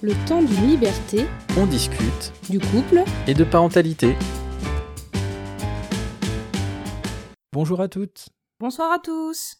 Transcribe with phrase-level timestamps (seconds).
[0.00, 1.26] Le temps d'une liberté,
[1.58, 4.14] On discute du couple, et de parentalité.
[7.52, 8.28] Bonjour à toutes.
[8.60, 9.56] bonsoir à tous.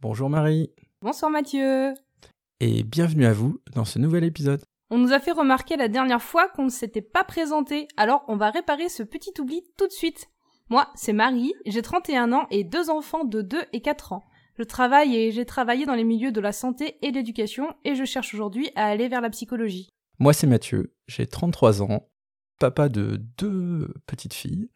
[0.00, 0.72] Bonjour Marie.
[1.00, 1.94] Bonsoir Mathieu.
[2.58, 4.64] Et bienvenue à vous dans ce nouvel épisode.
[4.90, 8.34] On nous a fait remarquer la dernière fois qu'on ne s'était pas présenté, alors on
[8.34, 10.26] va réparer ce petit oubli tout de suite.
[10.70, 14.24] Moi, c'est Marie, j'ai 31 ans et deux enfants de 2 et 4 ans.
[14.58, 17.94] Je travaille et j'ai travaillé dans les milieux de la santé et de l'éducation et
[17.94, 19.88] je cherche aujourd'hui à aller vers la psychologie.
[20.18, 22.08] Moi c'est Mathieu, j'ai 33 ans,
[22.58, 24.68] papa de deux petites filles,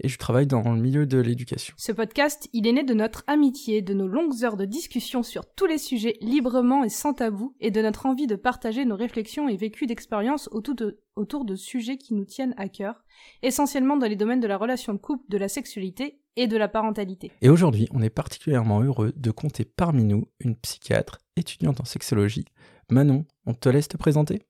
[0.00, 1.74] et je travaille dans le milieu de l'éducation.
[1.76, 5.46] Ce podcast, il est né de notre amitié, de nos longues heures de discussion sur
[5.54, 9.48] tous les sujets librement et sans tabou, et de notre envie de partager nos réflexions
[9.48, 13.04] et vécus d'expérience autour de, autour de sujets qui nous tiennent à cœur,
[13.42, 16.68] essentiellement dans les domaines de la relation de couple, de la sexualité et de la
[16.68, 17.32] parentalité.
[17.42, 22.44] Et aujourd'hui, on est particulièrement heureux de compter parmi nous une psychiatre étudiante en sexologie.
[22.90, 24.42] Manon, on te laisse te présenter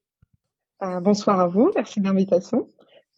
[0.83, 2.69] Euh, bonsoir à vous, merci de l'invitation.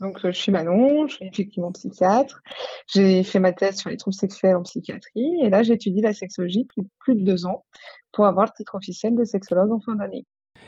[0.02, 2.42] Donc, euh, je suis Manon, je suis effectivement psychiatre.
[2.88, 6.64] J'ai fait ma thèse sur les troubles sexuels en psychiatrie et là, j'étudie la sexologie
[6.64, 7.64] depuis plus de deux ans
[8.12, 10.26] pour avoir le titre officiel de sexologue en fin d'année.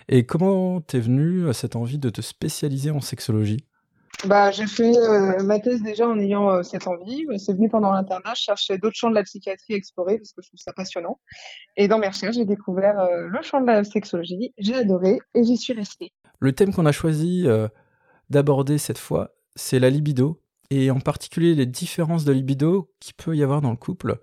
[0.07, 3.65] Et comment t'es venue à cette envie de te spécialiser en sexologie?
[4.25, 7.25] Bah, j'ai fait euh, ma thèse déjà en ayant euh, cette envie.
[7.37, 10.41] C'est venu pendant l'internat, je cherchais d'autres champs de la psychiatrie à explorer parce que
[10.41, 11.19] je trouve ça passionnant.
[11.75, 14.53] Et dans mes recherches, j'ai découvert euh, le champ de la sexologie.
[14.57, 16.13] J'ai adoré et j'y suis restée.
[16.39, 17.67] Le thème qu'on a choisi euh,
[18.33, 23.35] d'aborder cette fois, c'est la libido, et en particulier les différences de libido qu'il peut
[23.37, 24.19] y avoir dans le couple.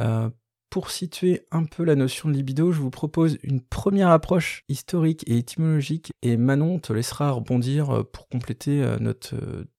[0.00, 0.30] Euh,
[0.70, 5.22] pour situer un peu la notion de libido, je vous propose une première approche historique
[5.26, 9.34] et étymologique, et Manon te laissera rebondir euh, pour compléter euh, notre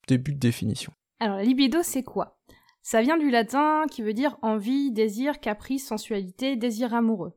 [0.08, 0.94] début de définition.
[1.20, 2.38] Alors, la libido, c'est quoi?
[2.84, 7.34] Ça vient du latin qui veut dire envie, désir, caprice, sensualité, désir amoureux.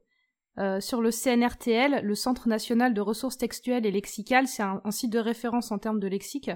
[0.59, 4.91] Euh, sur le CNRTL, le Centre national de ressources textuelles et lexicales, c'est un, un
[4.91, 6.51] site de référence en termes de lexique.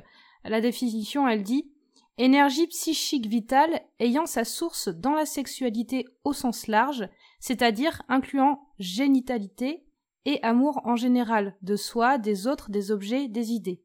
[0.44, 1.70] La définition, elle dit
[2.16, 7.08] énergie psychique vitale ayant sa source dans la sexualité au sens large,
[7.40, 9.86] c'est-à-dire incluant génitalité
[10.26, 13.82] et amour en général, de soi, des autres, des objets, des idées.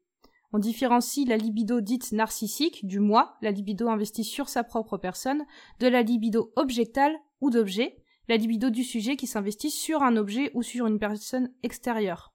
[0.52, 5.44] On différencie la libido dite narcissique, du moi, la libido investie sur sa propre personne,
[5.80, 7.96] de la libido objectale ou d'objet,
[8.28, 12.32] la libido du sujet qui s'investit sur un objet ou sur une personne extérieure.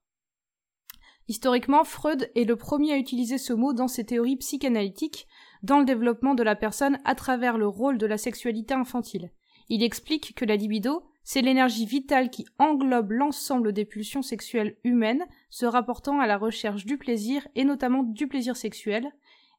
[1.28, 5.28] Historiquement, Freud est le premier à utiliser ce mot dans ses théories psychanalytiques,
[5.64, 9.32] dans le développement de la personne à travers le rôle de la sexualité infantile.
[9.70, 15.26] Il explique que la libido, c'est l'énergie vitale qui englobe l'ensemble des pulsions sexuelles humaines,
[15.50, 19.10] se rapportant à la recherche du plaisir et notamment du plaisir sexuel,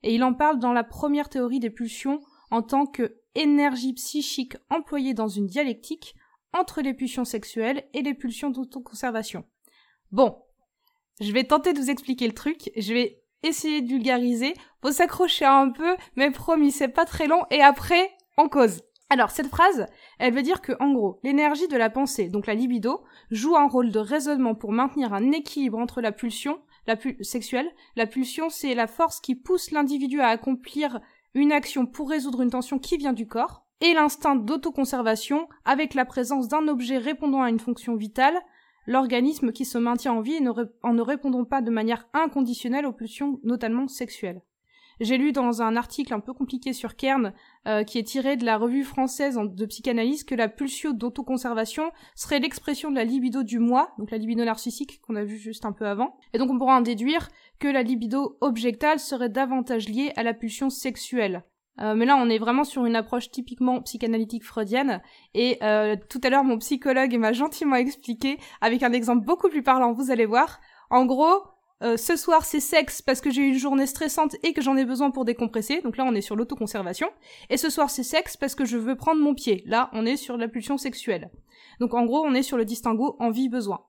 [0.02, 2.20] et il en parle dans la première théorie des pulsions
[2.50, 6.14] en tant que énergie psychique employée dans une dialectique
[6.52, 9.44] entre les pulsions sexuelles et les pulsions d'autoconservation.
[10.10, 10.42] Bon,
[11.20, 15.44] je vais tenter de vous expliquer le truc, je vais essayer de vulgariser, faut s'accrocher
[15.44, 18.82] un peu, mais promis, c'est pas très long, et après, on cause.
[19.10, 19.86] Alors, cette phrase,
[20.18, 23.68] elle veut dire que, en gros, l'énergie de la pensée, donc la libido, joue un
[23.68, 27.70] rôle de raisonnement pour maintenir un équilibre entre la pulsion, la sexuelle.
[27.94, 31.00] La pulsion, c'est la force qui pousse l'individu à accomplir
[31.34, 36.04] une action pour résoudre une tension qui vient du corps, et l'instinct d'autoconservation, avec la
[36.04, 38.38] présence d'un objet répondant à une fonction vitale,
[38.86, 40.38] l'organisme qui se maintient en vie
[40.82, 44.42] en ne répondant pas de manière inconditionnelle aux pulsions, notamment sexuelles.
[45.00, 47.32] J'ai lu dans un article un peu compliqué sur Kern,
[47.66, 52.38] euh, qui est tiré de la revue française de psychanalyse, que la pulsion d'autoconservation serait
[52.38, 55.72] l'expression de la libido du moi, donc la libido narcissique qu'on a vu juste un
[55.72, 56.16] peu avant.
[56.34, 57.28] Et donc on pourra en déduire
[57.58, 61.44] que la libido objectale serait davantage liée à la pulsion sexuelle.
[61.80, 65.00] Euh, mais là, on est vraiment sur une approche typiquement psychanalytique freudienne.
[65.34, 69.62] Et euh, tout à l'heure, mon psychologue m'a gentiment expliqué, avec un exemple beaucoup plus
[69.62, 70.60] parlant, vous allez voir.
[70.90, 71.42] En gros,
[71.82, 74.76] euh, ce soir c'est sexe parce que j'ai eu une journée stressante et que j'en
[74.76, 75.80] ai besoin pour décompresser.
[75.80, 77.08] Donc là, on est sur l'autoconservation.
[77.50, 79.64] Et ce soir c'est sexe parce que je veux prendre mon pied.
[79.66, 81.30] Là, on est sur la pulsion sexuelle.
[81.80, 83.80] Donc en gros, on est sur le distinguo envie-besoin.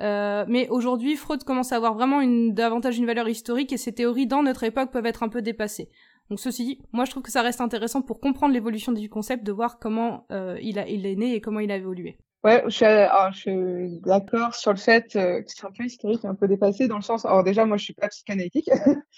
[0.00, 3.92] Euh, mais aujourd'hui, Freud commence à avoir vraiment une, davantage une valeur historique et ces
[3.92, 5.90] théories dans notre époque peuvent être un peu dépassées.
[6.30, 9.44] Donc ceci dit, moi je trouve que ça reste intéressant pour comprendre l'évolution du concept,
[9.44, 12.18] de voir comment euh, il, a, il est né et comment il a évolué.
[12.44, 16.46] Ouais, je suis, d'accord sur le fait euh, que c'est un peu historique un peu
[16.46, 17.24] dépassé dans le sens.
[17.26, 18.70] Alors déjà, moi, je suis pas psychanalytique.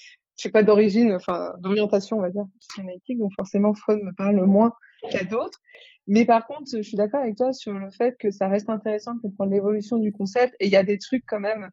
[0.40, 4.42] je suis pas d'origine, enfin d'orientation, on va dire, psychanalytique, donc forcément Freud me parle
[4.46, 4.72] moins
[5.10, 5.58] qu'à d'autres.
[6.06, 9.14] Mais par contre, je suis d'accord avec toi sur le fait que ça reste intéressant
[9.14, 11.68] de comprendre l'évolution du concept et il y a des trucs quand même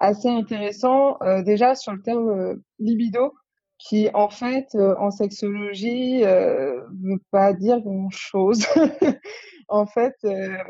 [0.00, 1.16] assez intéressants.
[1.22, 3.34] Euh, déjà sur le terme libido,
[3.78, 8.66] qui en fait en sexologie euh, veut pas dire grand chose.
[9.68, 10.14] en fait,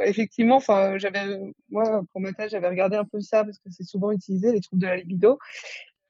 [0.05, 1.39] effectivement, enfin j'avais
[1.71, 4.61] moi pour ma thèse j'avais regardé un peu ça parce que c'est souvent utilisé les
[4.61, 5.39] troubles de la libido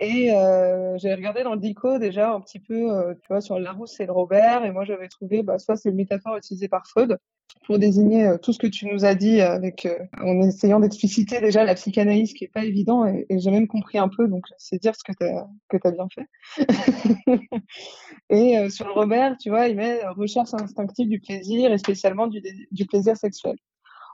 [0.01, 3.59] et euh, j'avais regardé dans le DICO déjà un petit peu, euh, tu vois, sur
[3.59, 6.69] le Larousse et le Robert, et moi j'avais trouvé, bah, soit c'est une métaphore utilisée
[6.69, 7.19] par Freud
[7.65, 11.41] pour désigner euh, tout ce que tu nous as dit avec, euh, en essayant d'expliciter
[11.41, 14.81] déjà la psychanalyse, qui est pas évident, et, j'ai même compris un peu, donc c'est
[14.81, 16.27] dire ce que tu as, bien fait.
[18.31, 22.27] et euh, sur le Robert, tu vois, il met recherche instinctive du plaisir, et spécialement
[22.27, 22.41] du,
[22.71, 23.57] du plaisir sexuel.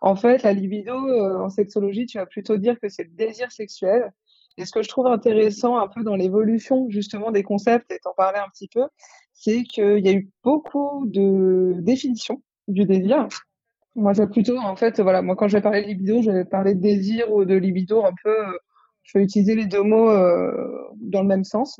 [0.03, 4.13] En fait, la libido, en sexologie, tu vas plutôt dire que c'est le désir sexuel,
[4.57, 8.13] et ce que je trouve intéressant un peu dans l'évolution justement des concepts, et t'en
[8.15, 8.85] parlais un petit peu,
[9.33, 13.29] c'est qu'il y a eu beaucoup de définitions du désir.
[13.97, 16.45] Moi, j'ai plutôt, en fait, voilà, moi quand je vais parler de libido, je vais
[16.45, 18.59] parler de désir ou de libido un peu, euh,
[19.05, 21.77] je vais utiliser les deux mots euh, dans le même sens.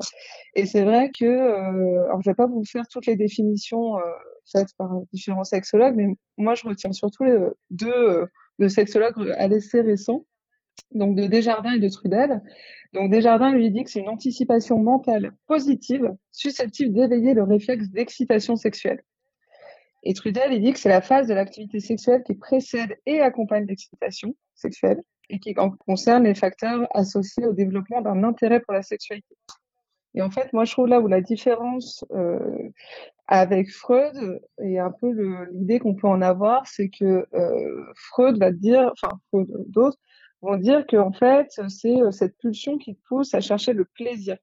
[0.55, 4.01] Et c'est vrai que, euh, alors je vais pas vous faire toutes les définitions euh,
[4.51, 7.37] faites par différents sexologues, mais moi je retiens surtout les
[7.71, 8.25] deux euh,
[8.59, 10.25] de sexologues assez récents
[10.91, 12.41] donc de Desjardins et de Trudel.
[12.93, 18.55] Donc Desjardins lui dit que c'est une anticipation mentale positive susceptible d'éveiller le réflexe d'excitation
[18.55, 19.01] sexuelle.
[20.05, 23.65] Et Trudel, il dit que c'est la phase de l'activité sexuelle qui précède et accompagne
[23.65, 29.35] l'excitation sexuelle et qui concerne les facteurs associés au développement d'un intérêt pour la sexualité.
[30.13, 32.69] Et en fait, moi, je trouve là où la différence euh,
[33.27, 35.11] avec Freud et un peu
[35.51, 39.97] l'idée qu'on peut en avoir, c'est que euh, Freud va dire, enfin Freud d'autres,
[40.41, 44.37] vont dire que en fait, c'est euh, cette pulsion qui pousse à chercher le plaisir.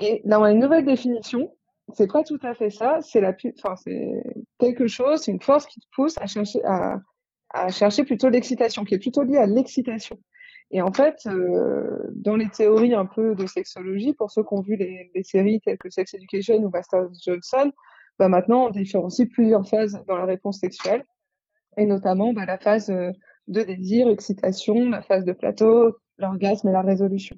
[0.00, 1.54] Et dans les nouvelles définitions,
[1.94, 2.98] c'est pas tout à fait ça.
[3.02, 4.22] C'est la, enfin, c'est
[4.58, 8.94] quelque chose, c'est une force qui te pousse à chercher, à, chercher plutôt l'excitation, qui
[8.94, 10.18] est plutôt liée à l'excitation.
[10.72, 14.62] Et en fait, euh, dans les théories un peu de sexologie, pour ceux qui ont
[14.62, 17.70] vu les, les séries telles que Sex Education ou Master Johnson,
[18.18, 21.04] bah maintenant on différencie plusieurs phases dans la réponse sexuelle,
[21.76, 23.12] et notamment bah, la phase euh,
[23.46, 27.36] de désir, excitation, la phase de plateau, l'orgasme et la résolution.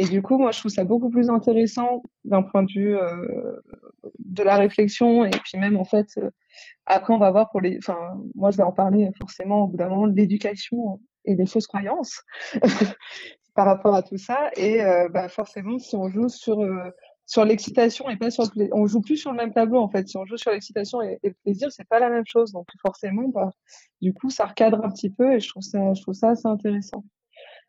[0.00, 3.60] Et du coup, moi, je trouve ça beaucoup plus intéressant d'un point de vue euh,
[4.18, 6.30] de la réflexion et puis même en fait, euh,
[6.86, 7.98] après on va voir pour les, enfin,
[8.34, 12.22] moi je vais en parler forcément au bout d'un moment l'éducation et des fausses croyances
[13.54, 14.50] par rapport à tout ça.
[14.56, 16.90] Et euh, bah, forcément, si on joue sur euh,
[17.26, 18.74] sur l'excitation et pas sur le plaisir.
[18.74, 20.08] On joue plus sur le même tableau en fait.
[20.08, 22.52] Si on joue sur l'excitation et, et, le plaisir, c'est pas la même chose.
[22.52, 23.50] Donc forcément, bah,
[24.00, 26.48] du coup, ça recadre un petit peu et je trouve ça, je trouve ça assez
[26.48, 27.04] intéressant.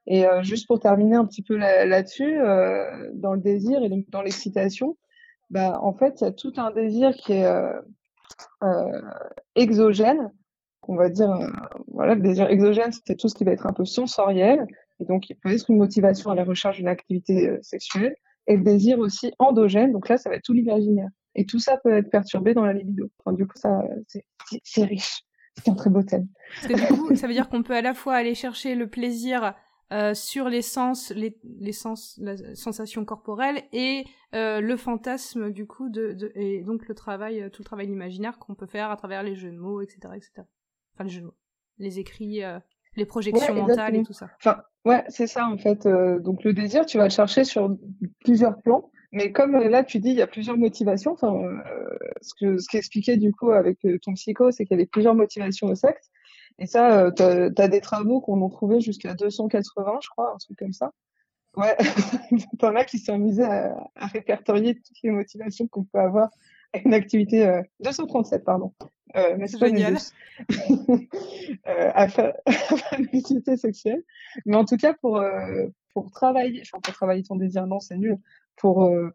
[0.07, 3.89] Et euh, juste pour terminer un petit peu là-dessus, là euh, dans le désir et
[3.89, 4.97] donc dans l'excitation,
[5.51, 7.73] bah en fait, il y a tout un désir qui est euh,
[8.63, 9.01] euh
[9.55, 10.31] exogène.
[10.87, 11.47] On va dire, euh,
[11.87, 14.65] voilà, le désir exogène, c'est tout ce qui va être un peu sensoriel
[14.99, 18.15] et donc il peut être une motivation à la recherche d'une activité euh, sexuelle
[18.47, 19.91] et le désir aussi endogène.
[19.91, 21.09] Donc là, ça va être tout l'imaginaire.
[21.35, 23.09] Et tout ça peut être perturbé dans la libido.
[23.27, 23.83] Du coup, ça,
[24.63, 25.21] c'est riche.
[25.57, 26.27] C'est un très beau thème.
[26.55, 28.87] Parce que du coup, ça veut dire qu'on peut à la fois aller chercher le
[28.87, 29.53] plaisir
[29.91, 35.67] euh, sur les sens, les, les sens, la sensation corporelle et euh, le fantasme du
[35.67, 38.97] coup de, de, et donc le travail, tout le travail imaginaire qu'on peut faire à
[38.97, 40.43] travers les jeux de mots, etc., etc.
[40.93, 41.37] Enfin les jeux de mots,
[41.77, 42.59] les écrits, euh,
[42.95, 44.29] les projections ouais, mentales et tout ça.
[44.37, 45.85] Enfin, ouais, c'est ça en fait.
[45.85, 47.75] Euh, donc le désir, tu vas le chercher sur
[48.23, 48.91] plusieurs plans.
[49.11, 51.11] Mais comme euh, là, tu dis, il y a plusieurs motivations.
[51.11, 54.79] Enfin, euh, ce que ce qu'expliquait du coup avec euh, ton psycho, c'est qu'il y
[54.79, 56.09] avait plusieurs motivations au sexe.
[56.61, 60.37] Et ça, euh, tu as, des travaux qu'on a trouvé jusqu'à 280, je crois, un
[60.37, 60.91] truc comme ça.
[61.57, 61.75] Ouais,
[62.59, 66.29] t'en as qui sont amusés à, à, répertorier toutes les motivations qu'on peut avoir
[66.73, 67.47] à une activité.
[67.47, 68.73] Euh, 237, pardon.
[69.15, 69.97] Euh, mais c'est Génial.
[70.69, 70.97] euh,
[71.65, 72.33] à faire
[72.99, 74.03] une activité sexuelle.
[74.45, 75.65] Mais en tout cas, pour, euh,
[75.95, 78.17] pour travailler, enfin, pour travailler ton désir, non, c'est nul.
[78.55, 79.09] Pour, euh,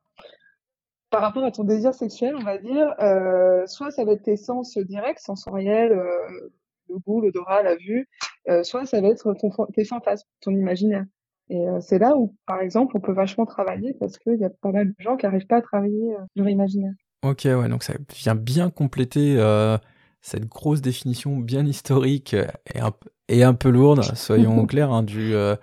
[1.11, 4.37] par rapport à ton désir sexuel, on va dire, euh, soit ça va être tes
[4.37, 6.51] sens directs, sensoriels, euh,
[6.89, 8.09] le goût, l'odorat, la vue,
[8.49, 11.05] euh, soit ça va être ton, tes fantasmes, ton imaginaire.
[11.49, 14.51] Et euh, c'est là où, par exemple, on peut vachement travailler parce qu'il y a
[14.51, 16.93] pas mal de gens qui n'arrivent pas à travailler euh, leur imaginaire.
[17.23, 19.79] Ok, ouais, donc ça vient bien compléter euh,
[20.21, 22.93] cette grosse définition bien historique et un,
[23.29, 25.57] et un peu lourde, soyons clairs, hein, du, euh,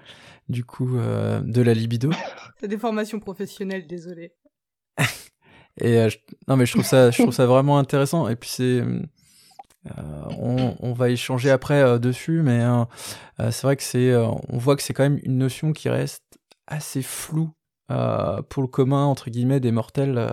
[0.49, 2.09] du coup, euh, de la libido.
[2.59, 4.33] C'est des formations professionnelles, désolé.
[5.77, 8.29] et euh, je, non, mais je trouve ça, je trouve ça vraiment intéressant.
[8.29, 8.83] Et puis c'est,
[10.39, 12.63] on, on, va échanger après dessus, mais
[13.37, 16.23] c'est vrai que c'est, on voit que c'est quand même une notion qui reste
[16.67, 17.51] assez floue
[17.87, 20.29] pour le commun entre guillemets des mortels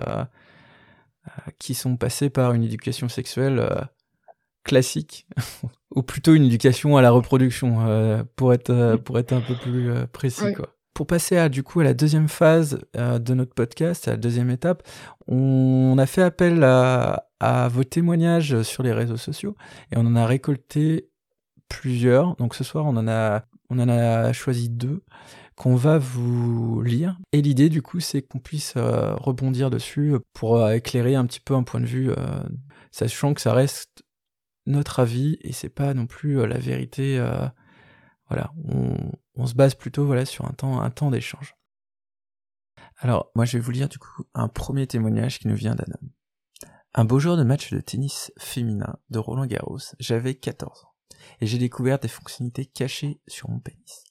[1.59, 3.81] qui sont passés par une éducation sexuelle euh,
[4.63, 5.27] classique,
[5.95, 9.55] ou plutôt une éducation à la reproduction, euh, pour, être, euh, pour être un peu
[9.55, 10.45] plus précis.
[10.45, 10.53] Oui.
[10.53, 10.69] Quoi.
[10.93, 14.49] pour passer à, du coup, à la deuxième phase de notre podcast, à la deuxième
[14.49, 14.83] étape,
[15.27, 19.55] on a fait appel à, à vos témoignages sur les réseaux sociaux
[19.91, 21.09] et on en a récolté
[21.67, 22.35] plusieurs.
[22.35, 25.03] Donc ce soir, on en a, choisi deux
[25.55, 27.17] qu'on va vous lire.
[27.31, 31.39] Et l'idée, du coup, c'est qu'on puisse euh, rebondir dessus pour euh, éclairer un petit
[31.39, 32.43] peu un point de vue, euh,
[32.91, 34.03] sachant que ça reste
[34.67, 37.17] notre avis et c'est pas non plus la vérité.
[38.29, 38.95] voilà, on,
[39.33, 41.55] on, se base plutôt voilà sur un temps, un temps d'échange.
[42.99, 45.91] Alors, moi, je vais vous lire du coup un premier témoignage qui nous vient d'un
[45.99, 46.11] homme.
[46.93, 50.93] Un beau jour de match de tennis féminin de Roland Garros, j'avais 14 ans,
[51.39, 54.03] et j'ai découvert des fonctionnalités cachées sur mon pénis.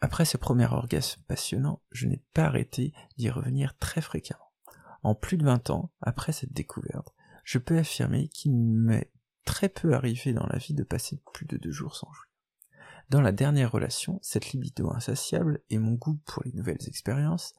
[0.00, 4.50] Après ce premier orgasme passionnant, je n'ai pas arrêté d'y revenir très fréquemment.
[5.02, 7.12] En plus de 20 ans, après cette découverte,
[7.44, 9.12] je peux affirmer qu'il m'est
[9.44, 12.30] très peu arrivé dans la vie de passer plus de deux jours sans jouir.
[13.10, 17.52] Dans la dernière relation, cette libido insatiable et mon goût pour les nouvelles expériences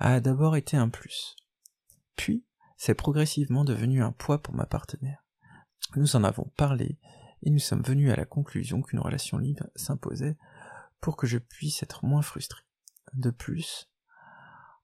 [0.00, 1.36] a d'abord été un plus.
[2.16, 2.44] Puis,
[2.78, 5.26] c'est progressivement devenu un poids pour ma partenaire.
[5.96, 6.98] Nous en avons parlé
[7.42, 10.38] et nous sommes venus à la conclusion qu'une relation libre s'imposait
[11.00, 12.62] pour que je puisse être moins frustré.
[13.14, 13.90] De plus,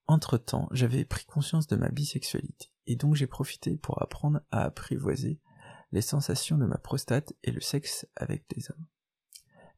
[0.06, 5.40] entre-temps, j'avais pris conscience de ma bisexualité et donc j'ai profité pour apprendre à apprivoiser
[5.92, 8.86] les sensations de ma prostate et le sexe avec des hommes.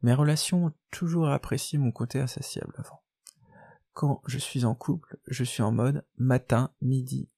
[0.00, 3.02] Mes relations ont toujours apprécié mon côté insatiable avant.
[3.92, 7.28] Quand je suis en couple, je suis en mode matin, midi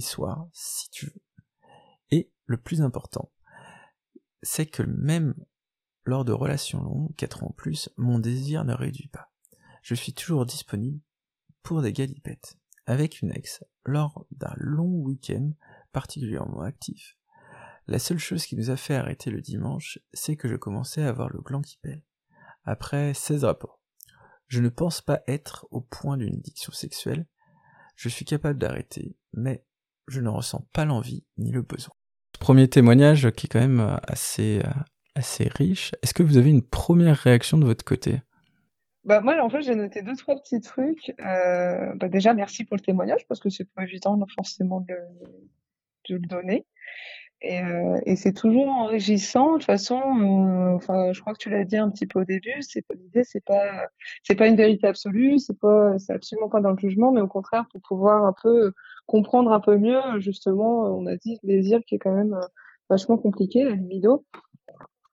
[0.00, 1.22] soir, si tu veux.
[2.10, 3.30] Et le plus important,
[4.42, 5.34] c'est que même
[6.04, 9.30] lors de relations longues, 4 ans plus, mon désir ne réduit pas.
[9.82, 11.00] Je suis toujours disponible
[11.62, 12.56] pour des galipettes.
[12.86, 15.52] Avec une ex, lors d'un long week-end
[15.92, 17.18] particulièrement actif,
[17.86, 21.08] la seule chose qui nous a fait arrêter le dimanche, c'est que je commençais à
[21.08, 22.02] avoir le gland qui pèle.
[22.64, 23.80] Après 16 rapports.
[24.46, 27.26] Je ne pense pas être au point d'une addiction sexuelle.
[27.96, 29.66] Je suis capable d'arrêter, mais
[30.08, 31.94] je ne ressens pas l'envie ni le besoin.
[32.40, 34.70] Premier témoignage qui est quand même euh, assez, euh,
[35.14, 35.92] assez riche.
[36.02, 38.22] Est-ce que vous avez une première réaction de votre côté?
[39.04, 41.14] Bah moi, en fait, j'ai noté deux, trois petits trucs.
[41.20, 44.94] Euh, bah déjà, merci pour le témoignage, parce que c'est pas évident forcément de,
[46.10, 46.66] de le donner.
[47.40, 49.52] Et, euh, et c'est toujours enrichissant.
[49.52, 52.24] De toute façon, euh, enfin, je crois que tu l'as dit un petit peu au
[52.24, 52.60] début.
[52.60, 53.86] C'est pas l'idée, c'est pas,
[54.24, 55.38] c'est pas une vérité absolue.
[55.38, 58.72] C'est pas, c'est absolument pas dans le jugement, mais au contraire pour pouvoir un peu
[59.08, 62.46] comprendre un peu mieux, justement, on a dit le désir qui est quand même euh,
[62.90, 64.24] vachement compliqué, la libido.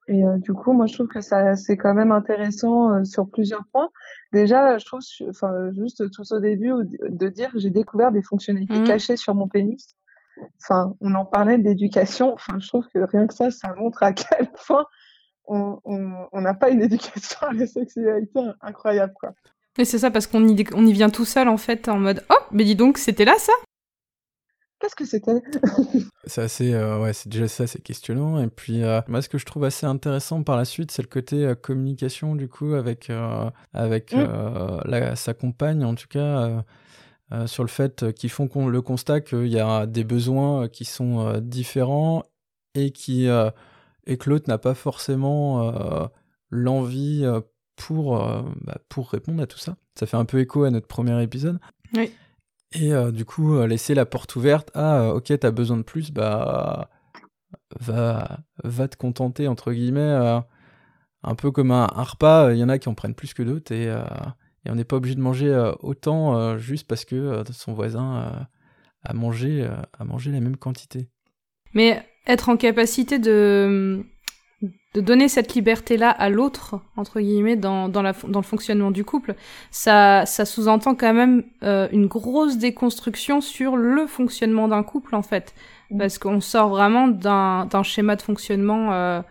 [0.08, 3.28] Et euh, du coup, moi, je trouve que ça, c'est quand même intéressant euh, sur
[3.28, 3.90] plusieurs points.
[4.34, 6.74] Déjà, je trouve, enfin, juste tout au début,
[7.10, 8.84] de dire j'ai découvert des fonctionnalités mmh.
[8.84, 9.96] cachées sur mon pénis.
[10.62, 12.34] Enfin, on en parlait d'éducation.
[12.34, 14.86] Enfin, je trouve que rien que ça, ça montre à quel point
[15.48, 19.34] on n'a pas une éducation à la sexualité incroyable, quoi.
[19.78, 22.24] Et c'est ça, parce qu'on y, on y vient tout seul, en fait, en mode
[22.30, 23.52] Oh, mais dis donc, c'était là, ça?
[24.80, 25.42] Qu'est-ce que c'était?
[26.26, 28.42] C'est assez, euh, ouais, c'est déjà ça, c'est questionnant.
[28.42, 31.08] Et puis, euh, moi, ce que je trouve assez intéressant par la suite, c'est le
[31.08, 33.12] côté euh, communication, du coup, avec,
[33.74, 35.16] avec mmh.
[35.16, 36.64] sa compagne, en tout cas,
[37.48, 42.24] sur le fait qu'ils font le constat qu'il y a des besoins qui sont différents
[42.76, 43.28] et, qui,
[44.06, 46.10] et que l'autre n'a pas forcément
[46.50, 47.26] l'envie
[47.76, 48.18] pour,
[48.62, 49.76] bah, pour répondre à tout ça.
[49.96, 51.60] Ça fait un peu écho à notre premier épisode.
[51.96, 52.12] Oui.
[52.74, 54.70] Et euh, du coup, euh, laisser la porte ouverte.
[54.74, 56.90] Ah, euh, ok, t'as besoin de plus, bah.
[57.80, 60.42] Va, va te contenter, entre guillemets.
[61.24, 63.72] un peu comme un, repas, il y en a qui en prennent plus que d'autres
[63.72, 63.94] et,
[64.66, 68.48] et on n'est pas obligé de manger autant juste parce que son voisin
[69.04, 69.68] a, mangé,
[69.98, 71.08] a mangé la même quantité.
[71.74, 74.06] Mais être en capacité de
[74.96, 79.04] de donner cette liberté-là à l'autre, entre guillemets, dans, dans, la, dans le fonctionnement du
[79.04, 79.36] couple,
[79.70, 85.22] ça, ça sous-entend quand même euh, une grosse déconstruction sur le fonctionnement d'un couple, en
[85.22, 85.54] fait.
[85.92, 85.98] Mmh.
[85.98, 89.22] Parce qu'on sort vraiment d'un schéma de fonctionnement, euh,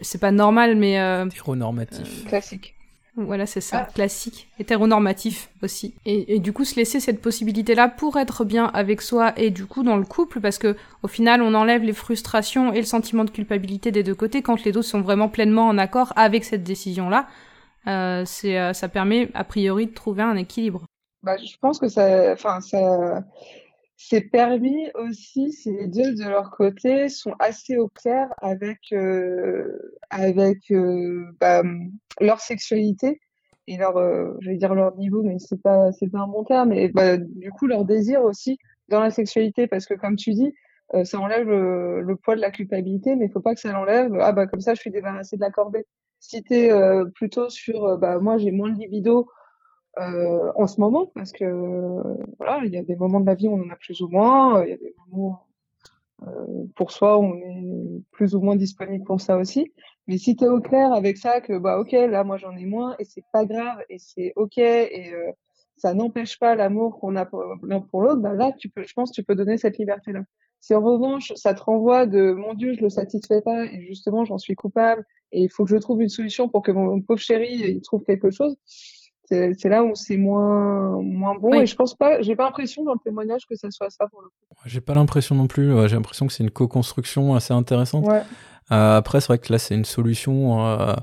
[0.00, 0.98] c'est pas normal, mais...
[0.98, 2.24] Euh, Hétéronormatif.
[2.26, 2.74] classique.
[3.16, 3.92] Voilà, c'est ça, ah.
[3.92, 5.94] classique, hétéronormatif aussi.
[6.04, 9.84] Et, du coup, se laisser cette possibilité-là pour être bien avec soi et du coup
[9.84, 13.30] dans le couple, parce que au final, on enlève les frustrations et le sentiment de
[13.30, 17.28] culpabilité des deux côtés quand les deux sont vraiment pleinement en accord avec cette décision-là.
[17.86, 20.84] Euh, c'est, euh, ça permet a priori de trouver un équilibre.
[21.22, 23.22] Bah, je pense que ça, enfin, ça,
[23.96, 29.78] c'est permis aussi si les deux de leur côté sont assez au clair avec euh,
[30.10, 31.62] avec euh, bah,
[32.20, 33.20] leur sexualité
[33.66, 36.44] et leur euh, je vais dire leur niveau mais c'est pas c'est pas un bon
[36.44, 38.58] terme mais bah, du coup leur désir aussi
[38.88, 39.66] dans la sexualité.
[39.66, 40.52] Parce que comme tu dis
[41.04, 44.12] ça enlève le, poids de la culpabilité mais il faut pas que ça l'enlève.
[44.20, 45.86] Ah bah comme ça je suis débarrassée de la corvée.
[46.20, 46.70] Si t'es
[47.14, 49.28] plutôt sur bah moi j'ai moins de libido
[49.98, 51.44] euh, en ce moment, parce que
[52.38, 54.08] voilà, il y a des moments de la vie où on en a plus ou
[54.08, 55.46] moins, il y a des moments
[56.26, 59.72] euh, pour soi où on est plus ou moins disponible pour ça aussi.
[60.06, 62.64] Mais si tu es au clair avec ça, que bah ok, là moi j'en ai
[62.64, 65.32] moins et c'est pas grave et c'est ok et euh,
[65.76, 67.28] ça n'empêche pas l'amour qu'on a
[67.62, 70.22] l'un pour l'autre, bah là tu peux, je pense, tu peux donner cette liberté-là.
[70.60, 74.24] Si en revanche ça te renvoie de mon Dieu, je le satisfais pas et justement
[74.24, 77.20] j'en suis coupable et il faut que je trouve une solution pour que mon pauvre
[77.20, 78.56] chéri il trouve quelque chose,
[79.26, 82.92] c'est là où c'est moins moins bon et je pense pas j'ai pas l'impression dans
[82.92, 85.96] le témoignage que ça soit ça pour le coup j'ai pas l'impression non plus j'ai
[85.96, 88.22] l'impression que c'est une co-construction assez intéressante ouais.
[88.72, 90.94] euh, après c'est vrai que là c'est une solution euh,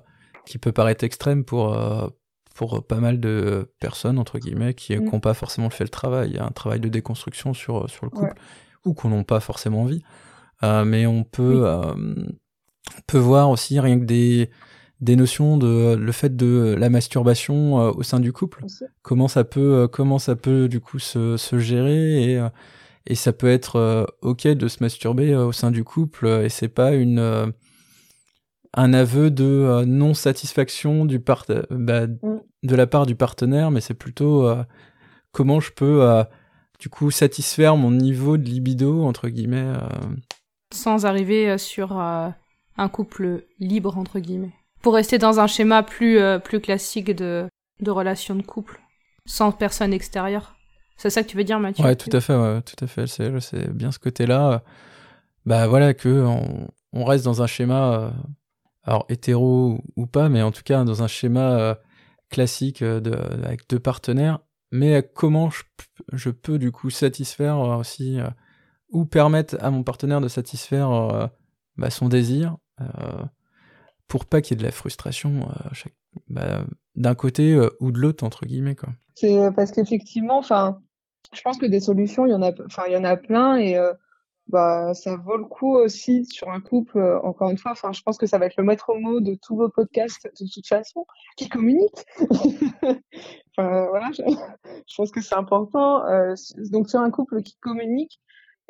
[0.46, 2.08] qui peut paraître extrême pour euh,
[2.54, 5.22] pour pas mal de personnes entre guillemets qui n'ont Mm.
[5.22, 8.12] pas forcément fait le travail il y a un travail de déconstruction sur sur le
[8.12, 8.34] couple Ouais.
[8.86, 10.04] ou qu'on n'ont pas forcément envie
[10.64, 11.94] Euh, mais on peut euh,
[12.98, 14.52] on peut voir aussi rien que des
[15.02, 18.66] des notions de le fait de la masturbation euh, au sein du couple?
[19.02, 22.32] Comment ça peut euh, comment ça peut du coup se, se gérer?
[22.32, 22.50] Et euh,
[23.08, 26.46] et ça peut être euh, ok de se masturber euh, au sein du couple euh,
[26.46, 27.48] et c'est pas une euh,
[28.74, 32.38] un aveu de euh, non satisfaction du part bah, Mm.
[32.64, 34.64] de la part du partenaire mais c'est plutôt euh,
[35.32, 36.24] comment je peux euh,
[36.80, 39.80] du coup satisfaire mon niveau de libido entre guillemets euh,
[40.72, 42.30] sans arriver euh, sur euh,
[42.78, 44.54] un couple libre entre guillemets.
[44.82, 47.48] Pour rester dans un schéma plus euh, plus classique de
[47.82, 48.80] de relation de couple,
[49.26, 50.56] sans personne extérieure.
[50.98, 51.84] C'est ça que tu veux dire, Mathieu?
[51.84, 53.08] Ouais, tout à fait, tout à fait.
[53.08, 54.64] C'est, bien ce côté-là.
[55.48, 56.24] Bah voilà, que
[56.94, 58.10] on, reste dans un schéma, euh,
[58.84, 61.76] alors hétéro ou pas, mais en tout cas dans un schéma euh,
[62.30, 64.40] classique avec deux partenaires.
[64.72, 65.64] Mais comment je,
[66.14, 68.20] je peux du coup satisfaire aussi,
[68.90, 71.32] ou permettre à mon partenaire de satisfaire
[71.78, 72.58] bah, son désir,
[74.12, 75.90] pour pas qu'il y ait de la frustration euh,
[76.28, 76.66] bah,
[76.96, 78.90] d'un côté euh, ou de l'autre entre guillemets quoi.
[79.16, 83.94] C'est parce qu'effectivement, je pense que des solutions, il y en a, plein et euh,
[84.48, 86.98] bah, ça vaut le coup aussi sur un couple.
[86.98, 89.56] euh, encore une fois, je pense que ça va être le maître mot de tous
[89.56, 91.06] vos podcasts de toute façon,
[91.38, 92.06] qui communiquent.
[93.58, 96.06] voilà, je, pense que c'est important.
[96.06, 96.36] Euh,
[96.70, 98.20] donc sur un couple qui communique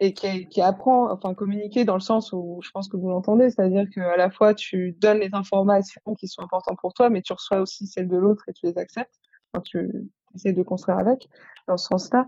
[0.02, 3.52] et qui, qui apprend, enfin, communiquer dans le sens où je pense que vous l'entendez,
[3.52, 7.32] c'est-à-dire qu'à la fois tu donnes les informations qui sont importantes pour toi, mais tu
[7.34, 9.14] reçois aussi celles de l'autre et tu les acceptes.
[9.54, 11.30] Enfin, tu essaies de construire avec
[11.68, 12.26] dans ce sens-là.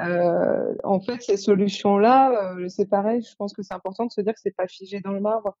[0.00, 3.22] Euh, en fait, ces solutions-là, euh, c'est pareil.
[3.22, 5.56] Je pense que c'est important de se dire que c'est pas figé dans le marbre.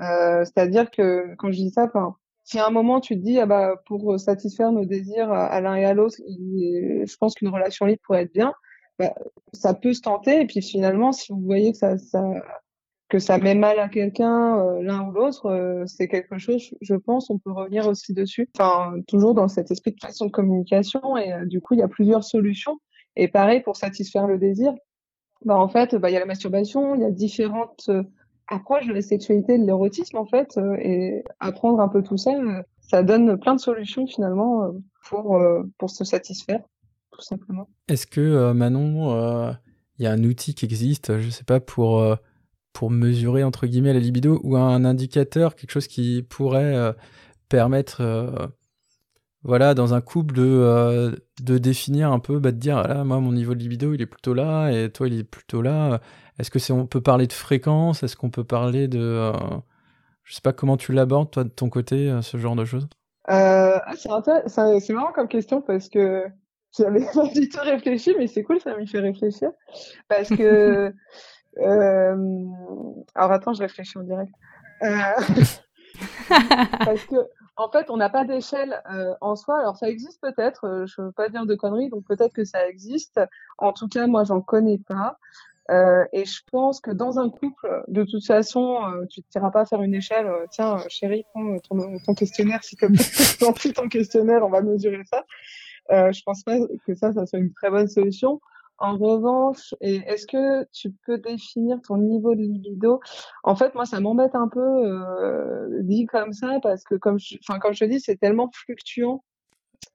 [0.00, 3.38] Euh, c'est-à-dire que quand je dis ça, enfin, si à un moment tu te dis
[3.38, 7.48] ah bah pour satisfaire nos désirs à, à l'un et à l'autre, je pense qu'une
[7.48, 8.54] relation libre pourrait être bien.
[8.98, 9.14] Bah,
[9.52, 12.22] ça peut se tenter et puis finalement, si vous voyez que ça, ça
[13.08, 16.94] que ça met mal à quelqu'un, euh, l'un ou l'autre, euh, c'est quelque chose, je
[16.94, 18.48] pense, on peut revenir aussi dessus.
[18.58, 21.82] Enfin, toujours dans cet esprit de façon de communication et euh, du coup, il y
[21.82, 22.80] a plusieurs solutions.
[23.16, 24.74] Et pareil pour satisfaire le désir,
[25.44, 28.02] bah en fait, bah il y a la masturbation, il y a différentes euh,
[28.48, 32.32] approches de la sexualité, de l'érotisme en fait, et apprendre un peu tout ça,
[32.80, 34.70] ça donne plein de solutions finalement
[35.08, 35.40] pour
[35.78, 36.60] pour se satisfaire,
[37.14, 37.68] tout simplement.
[37.88, 39.52] Est-ce que euh, Manon, euh,
[39.98, 42.16] il y a un outil qui existe, je sais pas, pour euh,
[42.72, 46.92] pour mesurer entre guillemets la libido ou un indicateur, quelque chose qui pourrait euh,
[47.48, 48.48] permettre, euh,
[49.44, 53.04] voilà, dans un couple de euh, de définir un peu, bah, de dire, ah là,
[53.04, 56.00] moi mon niveau de libido il est plutôt là et toi il est plutôt là.
[56.38, 58.02] Est-ce que c'est on peut parler de fréquence?
[58.02, 59.32] Est-ce qu'on peut parler de, euh,
[60.24, 62.88] je sais pas comment tu l'abordes toi de ton côté, euh, ce genre de choses?
[63.30, 66.24] Euh, ah, c'est marrant comme question parce que
[66.78, 69.50] j'avais pas du tout réfléchi, mais c'est cool, ça m'y fait réfléchir.
[70.08, 70.92] Parce que,
[71.58, 72.44] euh,
[73.14, 74.32] alors attends, je réfléchis en direct.
[74.82, 74.98] Euh,
[76.28, 77.16] parce que,
[77.56, 79.60] en fait, on n'a pas d'échelle euh, en soi.
[79.60, 82.66] Alors, ça existe peut-être, euh, je veux pas dire de conneries, donc peut-être que ça
[82.68, 83.20] existe.
[83.58, 85.18] En tout cas, moi, j'en connais pas.
[85.70, 89.50] Euh, et je pense que dans un couple, de toute façon, euh, tu ne t'iras
[89.50, 90.30] pas faire une échelle.
[90.50, 92.88] Tiens, chérie, prends ton, ton questionnaire, plaît.
[93.40, 95.24] Remplis ton questionnaire, on va mesurer ça.
[95.92, 98.40] Euh, je pense pas que ça, ça soit une très bonne solution.
[98.78, 103.00] En revanche, est-ce que tu peux définir ton niveau de libido?
[103.44, 107.36] En fait, moi, ça m'embête un peu euh, dit comme ça parce que, comme je,
[107.60, 109.22] comme je te dis, c'est tellement fluctuant.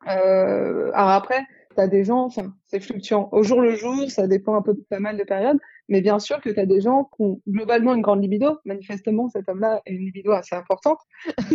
[0.08, 2.30] Euh, alors après, tu as des gens,
[2.66, 3.28] c'est fluctuant.
[3.32, 6.40] Au jour le jour, ça dépend un peu pas mal de périodes, mais bien sûr
[6.40, 8.60] que tu as des gens qui ont globalement une grande libido.
[8.64, 11.00] Manifestement, cet homme-là a une libido assez importante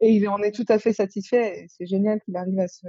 [0.00, 1.66] et il en est tout à fait satisfait.
[1.68, 2.86] C'est génial qu'il arrive à se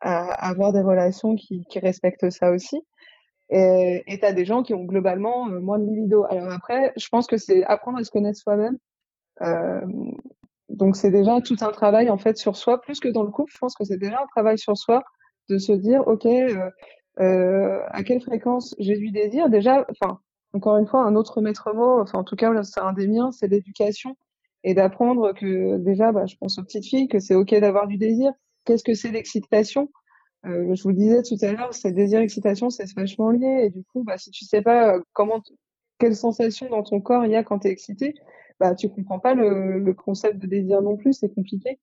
[0.00, 2.82] à avoir des relations qui, qui respectent ça aussi.
[3.50, 6.24] Et tu as des gens qui ont globalement euh, moins de libido.
[6.30, 8.78] Alors après, je pense que c'est apprendre à se connaître soi-même.
[9.42, 9.80] Euh,
[10.68, 13.52] donc c'est déjà tout un travail en fait sur soi, plus que dans le couple.
[13.52, 15.02] Je pense que c'est déjà un travail sur soi
[15.48, 16.70] de se dire, ok, euh,
[17.20, 20.20] euh, à quelle fréquence j'ai du désir Déjà, enfin,
[20.52, 23.32] encore une fois, un autre maître mot, enfin en tout cas, c'est un des miens,
[23.32, 24.16] c'est l'éducation
[24.62, 27.96] et d'apprendre que déjà, bah, je pense aux petites filles que c'est ok d'avoir du
[27.96, 28.32] désir.
[28.64, 29.90] Qu'est-ce que c'est l'excitation?
[30.46, 33.64] Euh, Je vous le disais tout à l'heure, c'est désir, excitation, c'est vachement lié.
[33.64, 35.42] Et du coup, bah, si tu sais pas euh, comment,
[35.98, 38.14] quelle sensation dans ton corps il y a quand tu es excité,
[38.58, 41.78] bah tu comprends pas le, le concept de désir non plus, c'est compliqué.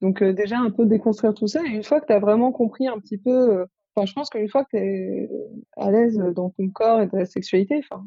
[0.00, 1.62] Donc euh, déjà un peu déconstruire tout ça.
[1.64, 3.30] Et une fois que tu as vraiment compris un petit peu,
[3.60, 5.30] euh, enfin je pense qu'une fois que tu es
[5.76, 8.04] à l'aise dans ton corps et la sexualité, enfin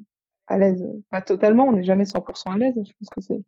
[0.47, 2.75] à l'aise, pas totalement, on n'est jamais 100% à l'aise.
[2.75, 3.41] Je pense que c'est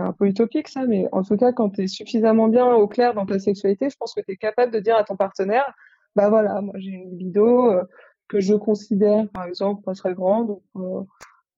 [0.00, 2.88] c'est un peu utopique ça, mais en tout cas, quand tu es suffisamment bien au
[2.88, 5.70] clair dans ta sexualité, je pense que tu es capable de dire à ton partenaire,
[6.16, 7.84] bah voilà, moi j'ai une libido euh,
[8.28, 11.06] que je considère par exemple pas très grande ou,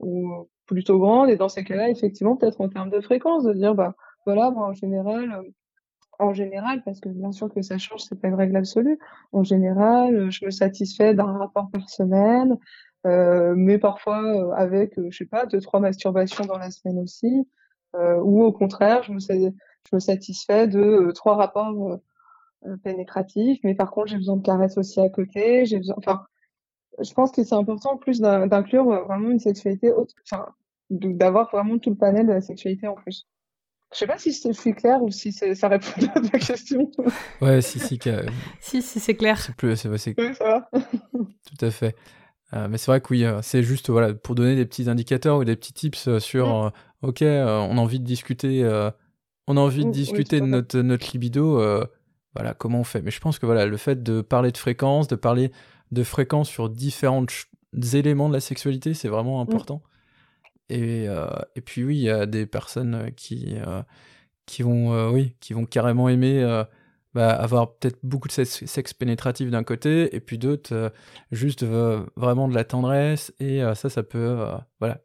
[0.02, 3.74] euh, plutôt grande, et dans ces cas-là, effectivement, peut-être en termes de fréquence, de dire,
[3.74, 3.94] bah
[4.26, 5.50] voilà, moi en général, euh,
[6.18, 8.98] en général, parce que bien sûr que ça change, c'est pas une règle absolue,
[9.32, 12.56] en général, je me satisfais d'un rapport par semaine,
[13.06, 17.46] euh, mais parfois avec, je sais pas, deux, trois masturbations dans la semaine aussi.
[17.94, 21.98] Euh, ou au contraire, je me, je me satisfais de euh, trois rapports
[22.66, 25.64] euh, pénétratifs, mais par contre, j'ai besoin de caresses aussi à côté.
[25.66, 26.24] J'ai besoin, enfin,
[27.00, 30.46] je pense que c'est important plus d'inclure vraiment une sexualité autre, enfin,
[30.90, 33.26] d'avoir vraiment tout le panel de la sexualité en plus.
[33.92, 36.90] Je sais pas si je suis claire ou si ça répond à ta question.
[37.42, 37.98] Ouais, si, si.
[38.60, 39.38] si, si, c'est clair.
[39.38, 40.14] C'est plus, c'est, c'est...
[40.18, 40.70] Oui, ça va.
[40.80, 41.94] Tout à fait.
[42.54, 45.44] Euh, mais c'est vrai que oui, c'est juste voilà pour donner des petits indicateurs ou
[45.44, 48.90] des petits tips sur mmh ok, euh, on a envie de discuter, euh,
[49.46, 51.84] on a envie de discuter de notre, notre libido, euh,
[52.34, 53.02] voilà, comment on fait.
[53.02, 55.52] Mais je pense que voilà, le fait de parler de fréquence, de parler
[55.90, 57.26] de fréquence sur différents
[57.92, 59.48] éléments de la sexualité, c'est vraiment mmh.
[59.48, 59.82] important.
[60.68, 61.04] Et,
[61.54, 63.56] et, puis oui, il y a des personnes qui,
[64.46, 66.64] qui, vont, oui, qui vont carrément aimer
[67.14, 70.92] bah, avoir peut-être beaucoup de sexe, pénétratif d'un côté, et puis d'autres
[71.30, 74.46] juste vraiment de la tendresse, et ça, ça peut
[74.80, 75.00] voilà,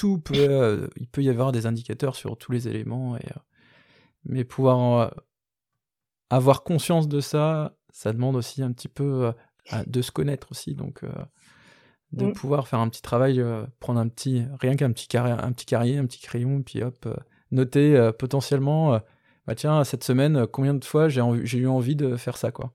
[0.00, 3.40] tout peut, euh, il peut y avoir des indicateurs sur tous les éléments, et, euh,
[4.24, 5.08] mais pouvoir euh,
[6.30, 9.34] avoir conscience de ça, ça demande aussi un petit peu
[9.86, 11.04] de se connaître aussi, donc
[12.12, 12.32] de mm.
[12.32, 13.44] pouvoir faire un petit travail,
[13.78, 17.06] prendre un petit, rien qu'un petit carré, un petit carrier, un petit crayon, puis hop,
[17.50, 19.00] noter potentiellement,
[19.50, 22.70] bah tiens, cette semaine, combien de fois j'ai eu envie de faire ça, quoi.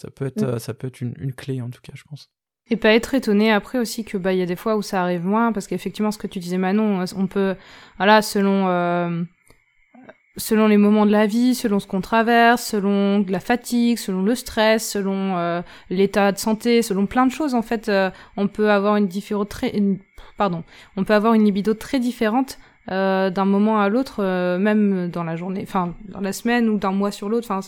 [0.00, 0.58] Ça peut être, mm.
[0.58, 2.28] ça peut être une, une clé en tout cas, je pense.
[2.70, 5.00] Et pas être étonné après aussi que bah il y a des fois où ça
[5.00, 7.54] arrive moins parce qu'effectivement ce que tu disais Manon, on peut
[7.98, 9.22] voilà selon euh,
[10.36, 14.34] selon les moments de la vie, selon ce qu'on traverse, selon la fatigue, selon le
[14.34, 18.72] stress, selon euh, l'état de santé, selon plein de choses en fait, euh, on peut
[18.72, 19.54] avoir une différente
[20.36, 20.64] pardon,
[20.96, 22.58] on peut avoir une libido très différente
[22.88, 24.22] d'un moment à l'autre,
[24.58, 27.60] même dans la journée, enfin dans la semaine ou d'un mois sur l'autre, enfin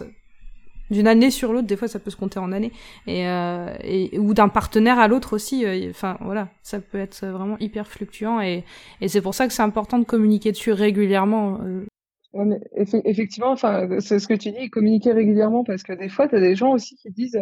[0.90, 2.72] d'une année sur l'autre, des fois ça peut se compter en années,
[3.06, 3.74] et, euh,
[4.18, 5.64] ou d'un partenaire à l'autre aussi.
[5.64, 8.64] Euh, enfin voilà, ça peut être vraiment hyper fluctuant, et,
[9.00, 11.60] et c'est pour ça que c'est important de communiquer dessus régulièrement.
[11.62, 11.86] Euh.
[12.32, 12.60] Ouais, mais
[13.04, 16.54] effectivement, enfin c'est ce que tu dis, communiquer régulièrement, parce que des fois t'as des
[16.54, 17.40] gens aussi qui disent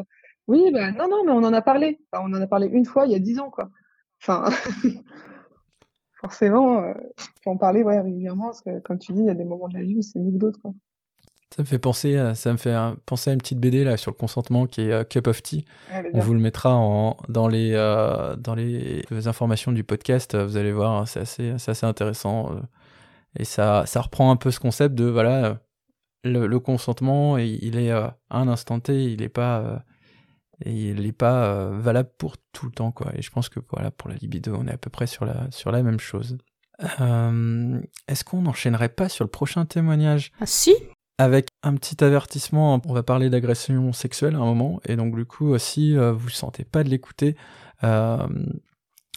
[0.48, 3.06] oui, bah non non, mais on en a parlé, on en a parlé une fois
[3.06, 3.70] il y a dix ans quoi.
[4.20, 4.44] Enfin.
[6.22, 6.94] forcément, il
[7.44, 9.68] faut en parler ouais, régulièrement, parce que comme tu dis, il y a des moments
[9.68, 10.60] de la vie où c'est mieux que d'autres.
[10.60, 10.72] Quoi.
[11.54, 14.10] Ça me fait penser, à, ça me fait penser à une petite BD là sur
[14.10, 15.66] le consentement qui est euh, Cup of Tea.
[16.14, 20.34] On vous le mettra en, dans les euh, dans les informations du podcast.
[20.34, 22.60] Vous allez voir, hein, c'est assez, assez intéressant euh,
[23.38, 25.58] et ça ça reprend un peu ce concept de voilà
[26.24, 29.84] le, consentement il est à un instant T, il n'est pas
[30.66, 33.12] il n'est pas valable pour tout le temps quoi.
[33.16, 35.50] Et je pense que voilà pour la libido, on est à peu près sur la
[35.50, 36.38] sur la même chose.
[36.78, 40.32] Est-ce qu'on n'enchaînerait pas sur le prochain témoignage?
[40.40, 40.74] Ah si
[41.18, 45.24] avec un petit avertissement, on va parler d'agression sexuelle à un moment, et donc du
[45.24, 47.36] coup, si euh, vous ne sentez pas de l'écouter,
[47.84, 48.26] euh,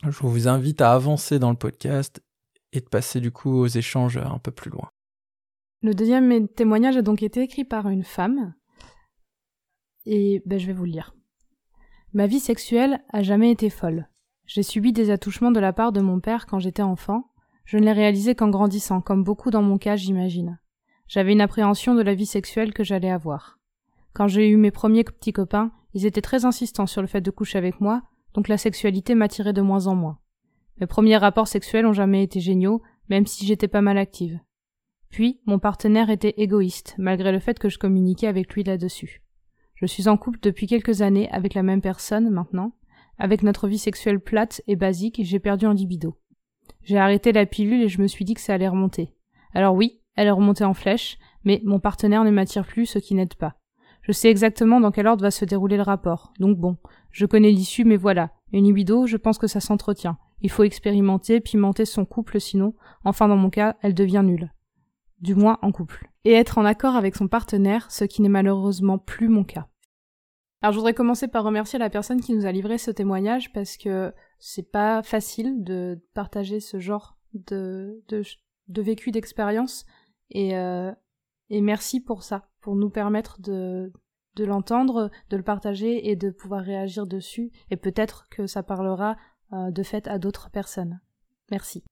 [0.04, 2.22] je vous invite à avancer dans le podcast
[2.74, 4.90] et de passer du coup aux échanges un peu plus loin.
[5.82, 8.54] Le deuxième témoignage a donc été écrit par une femme,
[10.06, 11.16] et ben, je vais vous le lire.
[12.16, 14.08] Ma vie sexuelle a jamais été folle.
[14.46, 17.30] J'ai subi des attouchements de la part de mon père quand j'étais enfant.
[17.66, 20.58] Je ne l'ai réalisé qu'en grandissant, comme beaucoup dans mon cas, j'imagine.
[21.10, 23.60] J'avais une appréhension de la vie sexuelle que j'allais avoir.
[24.14, 27.32] Quand j'ai eu mes premiers petits copains, ils étaient très insistants sur le fait de
[27.32, 30.20] coucher avec moi, donc la sexualité m'attirait de moins en moins.
[30.80, 34.40] Mes premiers rapports sexuels ont jamais été géniaux, même si j'étais pas mal active.
[35.10, 39.22] Puis, mon partenaire était égoïste, malgré le fait que je communiquais avec lui là-dessus.
[39.76, 42.72] Je suis en couple depuis quelques années avec la même personne maintenant.
[43.18, 46.18] Avec notre vie sexuelle plate et basique, j'ai perdu en libido.
[46.82, 49.14] J'ai arrêté la pilule et je me suis dit que ça allait remonter.
[49.54, 53.16] Alors oui, elle est remontée en flèche, mais mon partenaire ne m'attire plus, ce qui
[53.16, 53.56] n'aide pas.
[54.02, 56.32] Je sais exactement dans quel ordre va se dérouler le rapport.
[56.40, 56.78] Donc bon,
[57.12, 58.32] je connais l'issue, mais voilà.
[58.54, 60.18] Une libido, je pense que ça s'entretient.
[60.42, 64.54] Il faut expérimenter, pimenter son couple, sinon, enfin dans mon cas, elle devient nulle.
[65.22, 66.12] Du moins en couple.
[66.26, 69.68] Et être en accord avec son partenaire, ce qui n'est malheureusement plus mon cas.
[70.62, 73.78] Alors je voudrais commencer par remercier la personne qui nous a livré ce témoignage parce
[73.78, 79.86] que c'est pas facile de partager ce genre de, de, vécu d'expérience
[80.32, 80.92] et, euh,
[81.52, 83.94] et merci pour ça, pour nous permettre de,
[84.36, 89.18] de l'entendre, de le partager et de pouvoir réagir dessus et peut-être que ça parlera
[89.54, 91.00] euh, de fait à d'autres personnes.
[91.52, 91.84] Merci.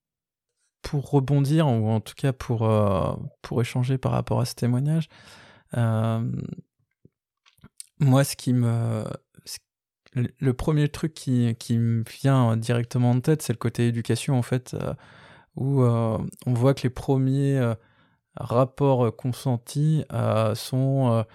[0.83, 5.09] Pour rebondir, ou en tout cas pour, euh, pour échanger par rapport à ce témoignage,
[5.77, 6.29] euh,
[7.99, 9.03] moi, ce qui me.
[10.15, 14.43] Le premier truc qui, qui me vient directement en tête, c'est le côté éducation, en
[14.43, 14.75] fait,
[15.55, 17.73] où on voit que les premiers
[18.35, 20.05] rapports consentis
[20.53, 21.25] sont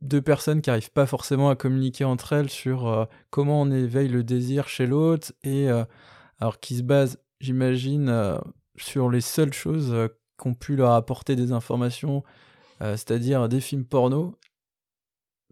[0.00, 4.08] deux personnes qui n'arrivent pas forcément à communiquer entre elles sur euh, comment on éveille
[4.08, 5.84] le désir chez l'autre et euh,
[6.40, 8.38] alors qui se basent, j'imagine, euh,
[8.82, 12.22] sur les seules choses qu'ont pu leur apporter des informations,
[12.80, 14.38] c'est-à-dire des films porno,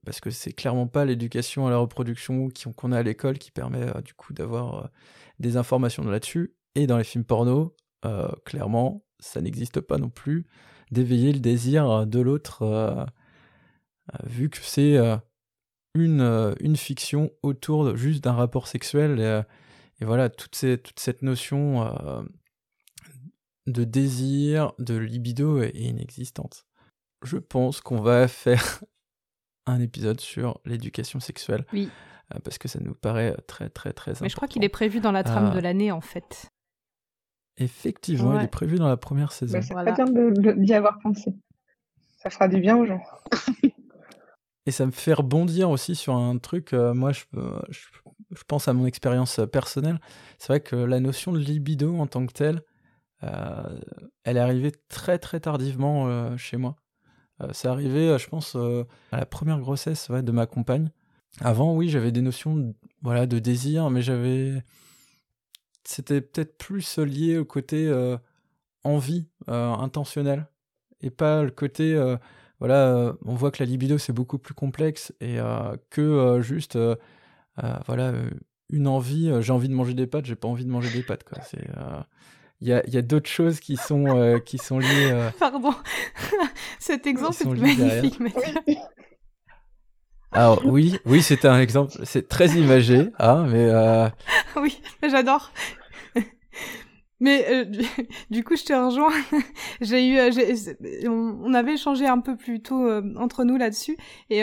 [0.04, 3.86] parce que c'est clairement pas l'éducation à la reproduction qu'on a à l'école qui permet
[4.02, 4.90] du coup d'avoir
[5.38, 6.54] des informations là-dessus.
[6.74, 7.76] Et dans les films porno,
[8.44, 10.46] clairement, ça n'existe pas non plus
[10.90, 12.62] d'éveiller le désir de l'autre
[14.14, 15.16] euh, vu que c'est euh,
[15.94, 19.20] une, euh, fiction autour juste d'un rapport sexuel.
[20.00, 21.84] Et, voilà, toute cette notion
[23.68, 26.66] de désir, de libido est, inexistante.
[27.24, 28.82] Je pense qu'on va faire
[29.66, 31.64] un épisode sur l'éducation sexuelle.
[31.72, 31.90] Oui.
[32.44, 34.24] parce que ça nous paraît très, très, très important.
[34.24, 36.50] Mais je crois qu'il est prévu dans la trame de l'année, en fait.
[37.58, 39.58] Effectivement, il est prévu dans la première saison.
[39.58, 41.34] Bah, c'est très bien d'y avoir pensé.
[42.18, 43.00] Ça fera du bien aux gens.
[44.66, 47.24] Et ça me fait rebondir aussi sur un truc, euh, moi je,
[47.70, 49.98] je, pense à mon expérience euh, personnelle,
[50.38, 52.60] c'est vrai que la notion de libido en tant que telle, euh,
[53.20, 56.76] elle est arrivée très très tardivement chez moi.
[57.52, 60.90] c'est arrivé, je pense, à la première grossesse de ma compagne.
[61.40, 64.62] Avant, oui, j'avais des notions voilà, de désir, mais j'avais...
[65.84, 67.92] C'était peut-être plus lié au côté
[68.84, 70.46] envie intentionnelle,
[71.00, 71.96] et pas le côté
[72.60, 76.40] voilà, euh, on voit que la libido c'est beaucoup plus complexe et euh, que euh,
[76.40, 76.78] juste
[77.86, 78.12] voilà
[78.70, 79.30] une envie.
[79.40, 81.24] j'ai envie de manger des pâtes, j'ai pas envie de manger des pâtes.
[81.44, 81.66] C'est
[82.60, 85.28] il y a, y a d'autres choses qui sont qui sont liées.
[85.38, 85.74] Pardon,
[86.78, 88.18] cet exemple est magnifique.
[90.32, 93.70] Alors oui, oui, c'était un exemple, c'est très imagé, hein, mais
[94.56, 95.52] oui, j'adore.
[97.20, 97.64] Mais euh,
[98.30, 99.12] du coup, je te rejoins.
[99.80, 103.96] j'ai eu, euh, on, avait échangé un peu plus tôt euh, entre nous là-dessus,
[104.30, 104.42] et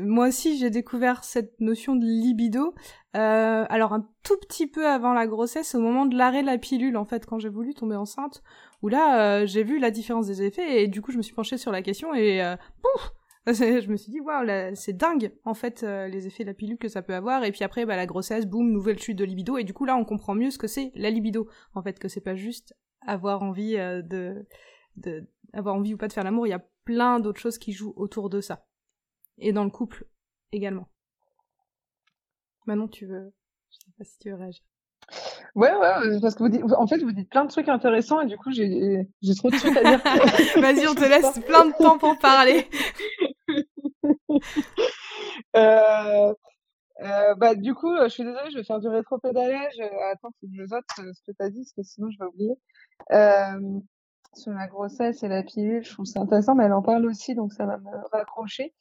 [0.00, 2.74] moi aussi, j'ai découvert cette notion de libido.
[3.12, 6.96] alors un tout petit peu avant la grossesse, au moment de l'arrêt de la pilule,
[6.96, 8.42] en fait, quand j'ai voulu tomber enceinte,
[8.82, 11.58] où là, j'ai vu la différence des effets, et du coup, je me suis penchée
[11.58, 12.42] sur la question, et
[12.82, 13.12] pouf
[13.52, 16.78] je me suis dit waouh c'est dingue en fait euh, les effets de la pilule
[16.78, 17.44] que ça peut avoir.
[17.44, 19.58] Et puis après bah, la grossesse boum nouvelle chute de libido.
[19.58, 21.48] Et du coup là on comprend mieux ce que c'est la libido.
[21.74, 22.74] En fait que c'est pas juste
[23.06, 24.46] avoir envie euh, de,
[24.96, 26.46] de avoir envie ou pas de faire l'amour.
[26.46, 28.66] Il y a plein d'autres choses qui jouent autour de ça.
[29.36, 30.06] Et dans le couple
[30.52, 30.88] également.
[32.66, 33.30] Manon tu veux
[33.70, 34.62] je sais pas si tu veux réagir.
[35.54, 38.26] Ouais, ouais, parce que vous dites, en fait, vous dites plein de trucs intéressants et
[38.26, 40.00] du coup, j'ai, j'ai trop de trucs à dire.
[40.60, 42.66] Vas-y, on te laisse plein de temps pour parler.
[45.56, 46.32] Euh,
[47.02, 49.80] euh, bah, du coup, je suis désolée, je vais faire du rétro-pédalage.
[49.80, 52.18] Euh, attends, faut que je note ce que tu as dit, parce que sinon je
[52.18, 52.54] vais oublier.
[53.12, 53.80] Euh,
[54.34, 57.36] sur la grossesse et la pilule, je trouve ça intéressant, mais elle en parle aussi,
[57.36, 58.74] donc ça va me raccrocher.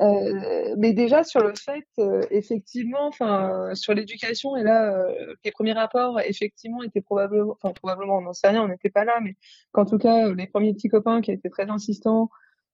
[0.00, 1.84] Euh, mais déjà sur le fait,
[2.30, 5.08] effectivement, enfin sur l'éducation, et là,
[5.44, 9.04] les premiers rapports, effectivement, étaient probablement, enfin probablement, on n'en sait rien, on n'était pas
[9.04, 9.34] là, mais
[9.72, 12.26] qu'en tout cas, les premiers petits copains qui étaient très insistants, euh,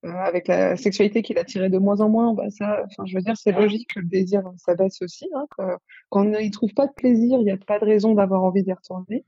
[0.06, 3.36] avec la sexualité qui l'attirait de moins en moins, bah ça, enfin, je veux dire,
[3.36, 5.28] c'est logique que le désir ça baisse aussi.
[5.34, 5.46] Hein,
[6.10, 8.62] quand on n'y trouve pas de plaisir, il n'y a pas de raison d'avoir envie
[8.62, 9.24] d'y retourner.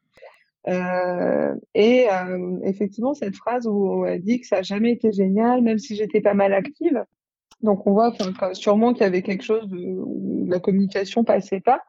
[0.67, 5.63] Euh, et euh, effectivement, cette phrase où elle dit que ça n'a jamais été génial,
[5.63, 7.05] même si j'étais pas mal active.
[7.63, 8.13] Donc on voit
[8.53, 11.83] sûrement qu'il y avait quelque chose où la communication passait pas.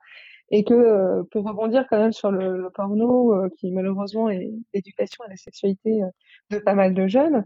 [0.52, 4.50] Et que euh, pour rebondir quand même sur le, le porno, euh, qui malheureusement est
[4.74, 6.02] l'éducation à la sexualité
[6.50, 7.46] de pas mal de jeunes,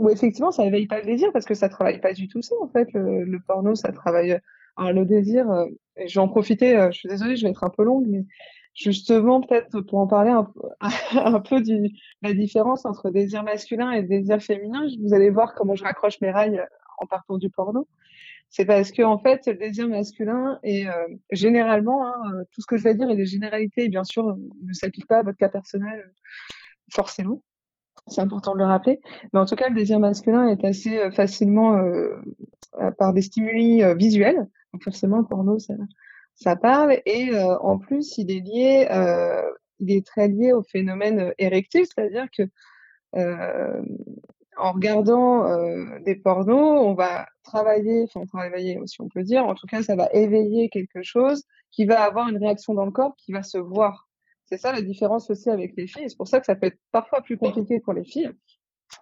[0.00, 2.54] où effectivement ça éveille pas le désir parce que ça travaille pas du tout ça
[2.60, 4.40] en fait le, le porno ça travaille
[4.76, 7.50] alors le désir euh, et je vais en profiter euh, je suis désolée je vais
[7.50, 8.24] être un peu longue mais
[8.74, 10.50] justement peut-être pour en parler un,
[11.12, 11.90] un peu du
[12.22, 16.30] la différence entre désir masculin et désir féminin vous allez voir comment je raccroche mes
[16.30, 16.66] rails
[17.00, 17.88] en partant du porno.
[18.50, 20.84] C'est parce que en fait, le désir masculin est
[21.30, 24.72] généralement, hein, tout ce que je vais dire est des généralités, et bien sûr, ne
[24.72, 26.12] s'applique pas à votre cas personnel
[26.92, 27.42] forcément.
[28.06, 29.00] C'est important de le rappeler.
[29.32, 31.80] Mais en tout cas, le désir masculin est assez facilement
[32.98, 34.48] par des stimuli visuels.
[34.72, 35.58] Donc forcément, le porno,
[36.34, 36.98] ça, parle.
[37.06, 38.88] Et en plus, il est lié,
[39.78, 42.42] il est très lié au phénomène érectile, c'est-à-dire que
[44.56, 45.46] en regardant
[46.04, 49.96] des pornos, on va travailler, enfin travailler aussi on peut dire, en tout cas ça
[49.96, 53.58] va éveiller quelque chose qui va avoir une réaction dans le corps qui va se
[53.58, 54.09] voir.
[54.50, 56.10] C'est ça la différence aussi avec les filles.
[56.10, 58.30] C'est pour ça que ça peut être parfois plus compliqué pour les filles.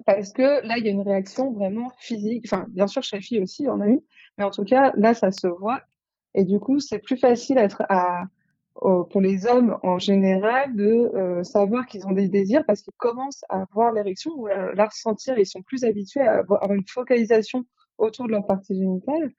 [0.04, 2.44] Parce que là, il y a une réaction vraiment physique.
[2.46, 4.00] Enfin, bien sûr, chez les filles aussi, on a eu.
[4.36, 5.80] Mais en tout cas, là, ça se voit.
[6.34, 7.82] Et du coup, c'est plus facile à, être,
[8.74, 13.44] pour les hommes en général de euh, savoir qu'ils ont des désirs parce qu'ils commencent
[13.48, 15.38] à voir l'érection ou à la ressentir.
[15.38, 17.64] Ils sont plus habitués à avoir une focalisation
[17.98, 19.30] autour de leur partie génitale.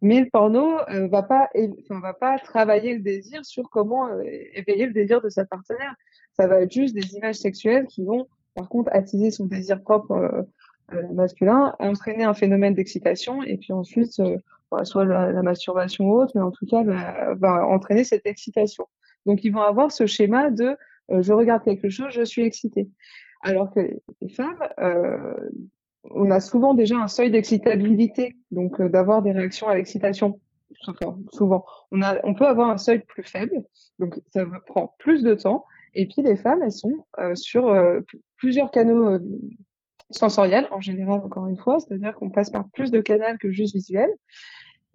[0.00, 1.50] Mais le porno euh, va pas,
[1.80, 4.22] enfin, va pas travailler le désir sur comment euh,
[4.54, 5.94] éveiller le désir de sa partenaire.
[6.32, 10.46] Ça va être juste des images sexuelles qui vont, par contre, attiser son désir propre
[11.12, 16.50] masculin, entraîner un phénomène d'excitation et puis ensuite soit la, masturbation ou autre, mais en
[16.50, 16.82] tout cas
[17.34, 18.86] va, entraîner cette excitation.
[19.26, 20.76] Donc ils vont avoir ce schéma de
[21.10, 22.88] euh, je regarde quelque chose, je suis excité.
[23.42, 23.80] Alors que
[24.20, 25.34] les, femmes, euh,
[26.10, 30.40] on a souvent déjà un seuil d'excitabilité, donc euh, d'avoir des réactions à l'excitation.
[31.32, 33.64] souvent, on, a, on peut avoir un seuil plus faible,
[33.98, 35.64] donc ça prend plus de temps.
[35.94, 37.72] Et puis les femmes, elles sont sur
[38.36, 39.20] plusieurs canaux
[40.10, 43.74] sensoriels en général, encore une fois, c'est-à-dire qu'on passe par plus de canaux que juste
[43.74, 44.10] visuel.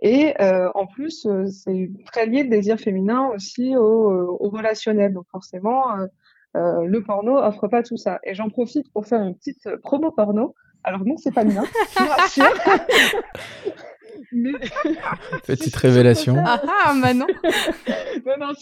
[0.02, 4.50] Et euh, en plus, euh, c'est très lié le désir féminin aussi au, euh, au
[4.50, 5.14] relationnel.
[5.14, 6.08] Donc forcément, euh,
[6.56, 8.20] euh, le porno offre pas tout ça.
[8.24, 10.56] Et j'en profite pour faire une petite promo porno.
[10.84, 11.64] Alors non, c'est pas le mien,
[11.98, 12.54] je vous rassure.
[14.32, 14.52] Mais...
[15.46, 16.36] Petite révélation.
[16.38, 17.28] Ah ah, Manon.
[18.26, 18.54] non, non,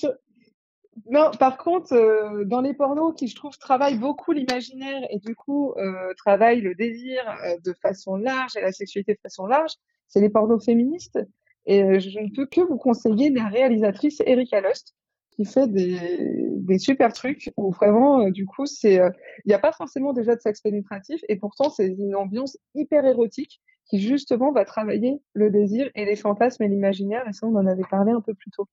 [1.10, 5.36] non, par contre, euh, dans les pornos qui, je trouve, travaillent beaucoup l'imaginaire et du
[5.36, 9.74] coup euh, travaillent le désir euh, de façon large et la sexualité de façon large,
[10.08, 11.20] c'est les pornos féministes.
[11.66, 14.96] Et je ne peux que vous conseiller la réalisatrice Erika Lust,
[15.38, 19.60] qui fait des, des super trucs où vraiment, euh, du coup, c'est, il n'y a
[19.60, 24.52] pas forcément déjà de sexe pénétratif et pourtant c'est une ambiance hyper érotique qui justement
[24.52, 27.26] va travailler le désir et les fantasmes et l'imaginaire.
[27.30, 28.68] Et ça, on en avait parlé un peu plus tôt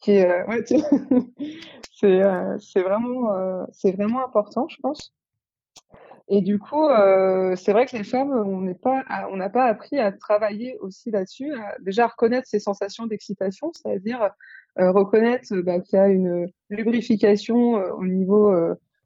[0.00, 0.42] qui euh,
[1.92, 5.14] c'est, euh, vraiment, euh, c'est vraiment important, je pense.
[6.28, 6.88] Et du coup,
[7.54, 11.10] c'est vrai que les femmes, on n'est pas, on n'a pas appris à travailler aussi
[11.12, 14.30] là-dessus, déjà reconnaître ces sensations d'excitation, c'est-à-dire
[14.76, 18.52] reconnaître bah, qu'il y a une lubrification au niveau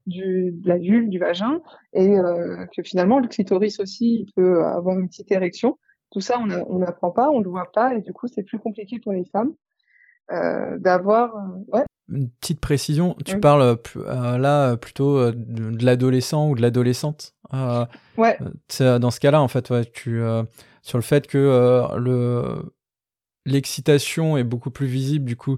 [0.06, 1.60] du, de la vulve, du vagin,
[1.92, 2.16] et
[2.74, 5.78] que finalement le clitoris aussi peut avoir une petite érection.
[6.10, 8.98] Tout ça, on n'apprend pas, on le voit pas, et du coup, c'est plus compliqué
[8.98, 9.52] pour les femmes.
[10.32, 11.34] Euh, d'avoir.
[11.36, 11.84] Euh, ouais.
[12.10, 17.34] Une petite précision, tu parles euh, là plutôt de, l'adolescent ou de l'adolescente.
[17.52, 18.38] ouais.
[18.78, 20.20] Dans ce cas-là, en fait, ouais, tu,
[20.82, 22.72] sur le fait que le
[23.46, 25.56] l'excitation est beaucoup plus visible du coup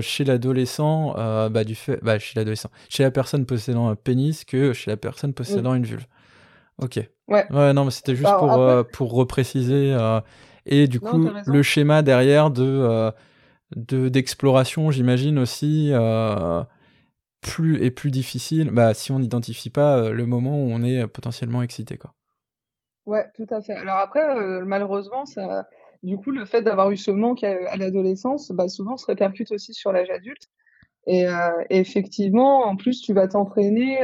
[0.00, 1.14] chez l'adolescent,
[1.50, 4.96] bah, du fait, bah, chez l'adolescent, chez la personne possédant un pénis que chez la
[4.96, 6.06] personne possédant une vulve.
[6.78, 7.00] Ok.
[7.28, 7.46] Ouais.
[7.50, 9.96] Ouais, non, mais c'était juste pour, pour repréciser.
[10.66, 13.12] et du coup, le schéma derrière de
[13.76, 16.62] de d'exploration, j'imagine aussi, euh,
[17.40, 18.70] plus et plus difficile.
[18.70, 22.14] Bah, si on n'identifie pas euh, le moment où on est potentiellement excité, quoi.
[23.06, 23.72] Ouais, tout à fait.
[23.72, 25.66] Alors après, euh, malheureusement, ça,
[26.02, 29.72] du coup, le fait d'avoir eu ce manque à, l'adolescence, bah, souvent se répercute aussi
[29.74, 30.48] sur l'âge adulte.
[31.06, 31.26] Et,
[31.70, 33.98] effectivement, en plus, tu vas t'entraîner.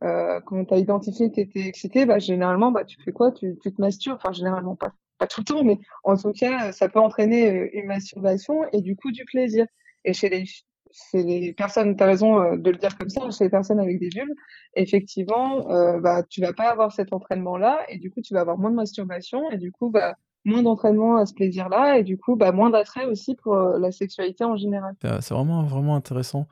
[0.00, 3.32] quand tu as identifié que tu étais excité, bah, généralement, bah, tu fais quoi?
[3.32, 4.16] Tu, tu te masturbes?
[4.16, 7.68] Enfin, généralement pas pas tout le temps, mais en tout cas, ça peut entraîner euh,
[7.74, 9.66] une masturbation et du coup du plaisir.
[10.04, 13.30] Et chez les, chez les personnes, tu as raison euh, de le dire comme ça,
[13.30, 14.34] chez les personnes avec des vulves,
[14.74, 18.58] effectivement, euh, bah, tu vas pas avoir cet entraînement-là et du coup, tu vas avoir
[18.58, 22.34] moins de masturbation et du coup, bah, moins d'entraînement à ce plaisir-là et du coup,
[22.34, 24.96] bah, moins d'attrait aussi pour la sexualité en général.
[25.20, 26.48] C'est vraiment, vraiment intéressant.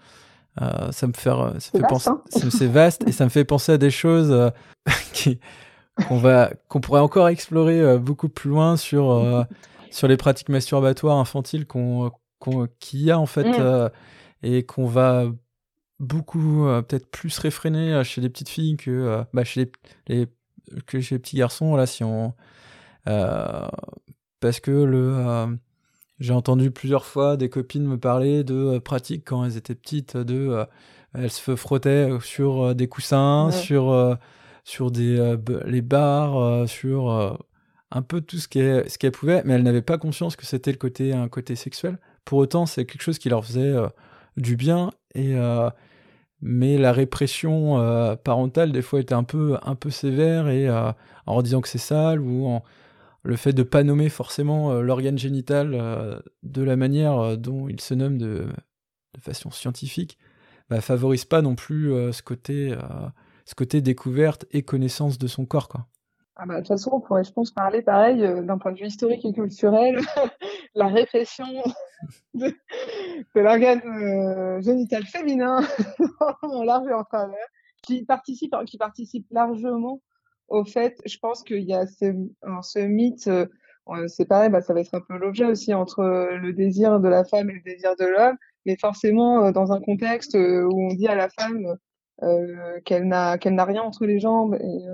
[0.57, 2.23] ça me fait, ça fait penser, hein.
[2.31, 4.53] c'est vaste et ça me fait penser à des choses
[5.13, 5.41] qui,
[6.09, 9.43] qu'on va qu'on pourrait encore explorer euh, beaucoup plus loin sur euh,
[9.91, 12.11] sur les pratiques masturbatoires infantiles qu'on
[12.79, 13.57] qu'il y a en fait mm.
[13.59, 13.89] euh,
[14.43, 15.27] et qu'on va
[15.99, 19.71] beaucoup peut-être plus réfréner chez les petites filles que bah, chez
[20.09, 20.27] les,
[20.87, 22.33] que chez les petits garçons là si on
[23.05, 25.59] parce que le
[26.19, 30.65] j'ai entendu plusieurs fois des copines me parler de pratiques quand elles étaient petites de
[31.13, 34.17] elles se frottaient sur des coussins sur
[34.65, 35.37] sur des, euh,
[35.67, 37.35] les bars, euh, sur euh,
[37.91, 40.79] un peu tout ce qu'elle ce pouvait, mais elle n'avait pas conscience que c'était le
[40.79, 41.99] côté un côté sexuel.
[42.25, 43.75] Pour autant, c'est quelque chose qui leur faisait
[44.37, 45.35] du bien et
[46.41, 50.69] mais la répression parentale des fois était un peu un peu sévère et
[51.27, 52.63] en disant que c'est sale ou en
[53.25, 58.19] le fait de pas nommer forcément l'organe génital de la manière dont il se nomme
[58.19, 58.47] de,
[59.15, 60.17] de façon scientifique
[60.69, 62.77] bah, favorise pas non plus ce côté
[63.51, 65.87] ce côté découverte et connaissance de son corps quoi.
[66.37, 68.79] Ah bah, de toute façon, on pourrait, je pense, parler pareil euh, d'un point de
[68.79, 69.99] vue historique et culturel,
[70.75, 71.45] la répression
[72.35, 72.55] de,
[73.35, 75.61] l'organe euh, génital féminin
[76.43, 77.47] en large et en travers,
[77.83, 80.01] qui participe, qui participe largement
[80.49, 82.07] au fait, je pense qu'il y a ce,
[82.63, 83.47] ce mythe, euh,
[84.07, 87.25] c'est pareil, bah, ça va être un peu l'objet aussi entre le désir de la
[87.25, 91.17] femme et le désir de l'homme, mais forcément dans un contexte où on dit à
[91.17, 91.77] la femme
[92.85, 94.87] qu'elle n'a qu'elle n'a rien entre les jambes et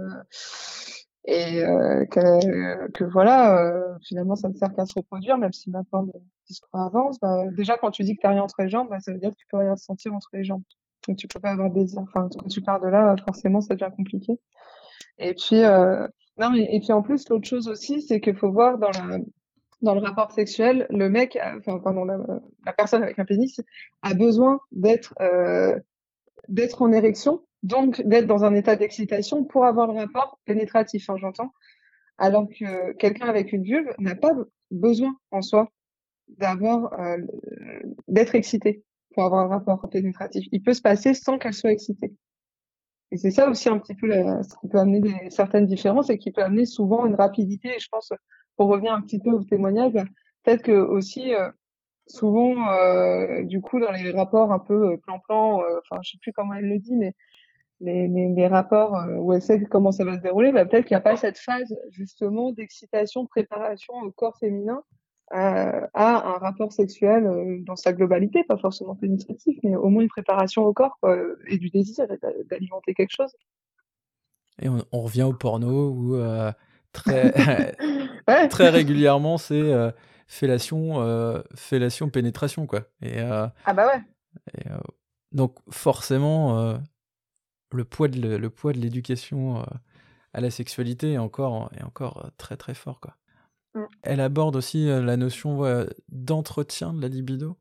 [1.27, 5.71] et euh, que, que, voilà, euh, finalement, ça ne sert qu'à se reproduire, même si
[5.71, 6.13] maintenant le
[6.47, 7.19] discours avance.
[7.21, 9.19] Bah, déjà, quand tu dis que tu n'as rien entre les jambes, bah, ça veut
[9.19, 10.63] dire que tu peux rien sentir entre les jambes.
[11.09, 12.01] Donc, tu peux pas avoir de désir.
[12.03, 14.39] Enfin, quand tu pars de là, forcément, ça devient compliqué.
[15.19, 16.07] Et puis, euh,
[16.39, 19.19] non, et puis en plus, l'autre chose aussi, c'est qu'il faut voir dans la,
[19.83, 23.61] dans le rapport sexuel, le mec, enfin, pardon, la, personne avec un pénis
[24.03, 25.77] a besoin d'être, euh,
[26.49, 31.17] d'être en érection donc d'être dans un état d'excitation pour avoir le rapport pénétratif, hein,
[31.19, 31.53] j'entends.
[32.19, 34.33] Alors que quelqu'un avec une vulve n'a pas
[34.71, 35.71] besoin en soi
[36.29, 37.19] d'avoir euh,
[38.09, 38.85] d'être excité
[39.15, 40.47] pour avoir un rapport pénétratif.
[40.53, 42.15] Il peut se passer sans qu'elle soit excitée.
[43.11, 46.33] Et c'est ça aussi un petit peu ce qui peut amener certaines différences et qui
[46.33, 47.69] peut amener souvent une rapidité.
[47.69, 48.13] Et je pense,
[48.57, 49.95] pour revenir un petit peu au témoignage,
[50.43, 51.51] peut-être que aussi euh,
[52.07, 56.55] souvent, euh, du coup, dans les rapports un peu plan-plan, enfin, je sais plus comment
[56.55, 57.15] elle le dit, mais
[57.81, 60.87] les, les, les, rapports euh, où elle sait comment ça va se dérouler, bah, peut-être
[60.87, 64.83] qu'il n'y a pas cette phase justement d'excitation, de préparation au corps féminin
[65.35, 70.03] euh, à un rapport sexuel euh, dans sa globalité, pas forcément pénétratif, mais au moins
[70.03, 72.07] une préparation au corps quoi, et du désir
[72.51, 73.33] d'alimenter quelque chose.
[74.63, 76.51] Et on, on, revient au porno où euh,
[76.93, 77.75] très,
[78.49, 79.75] très régulièrement c'est
[80.27, 82.83] fellation, fellation, pénétration quoi.
[83.03, 84.03] Et, ah bah ouais.
[84.59, 84.69] Et,
[85.33, 86.79] donc forcément
[87.73, 89.65] le poids de le, poids de l'éducation euh,
[90.33, 93.17] à la sexualité est encore est encore euh, très très fort quoi.
[93.75, 93.85] Mm.
[94.03, 97.57] Elle aborde aussi euh, la notion d'entretien de la libido.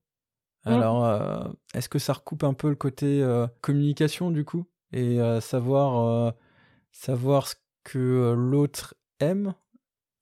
[0.66, 0.72] Mm.
[0.72, 3.24] Alors, est-ce que ça recoupe un peu le côté
[3.61, 4.66] communication du coup?
[4.93, 6.34] Et savoir
[6.91, 9.53] savoir ce que l'autre aime?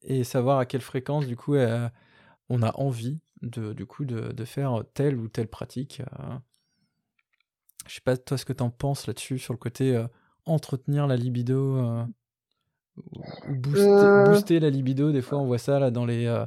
[0.01, 1.55] Et savoir à quelle fréquence du coup
[2.49, 6.01] on a envie de du coup de, de faire telle ou telle pratique
[7.87, 10.07] je sais pas toi ce que t'en penses là-dessus sur le côté euh,
[10.45, 12.03] entretenir la libido euh,
[13.49, 14.25] booster, euh.
[14.25, 15.11] booster, la libido.
[15.11, 16.45] Des fois on voit ça là dans les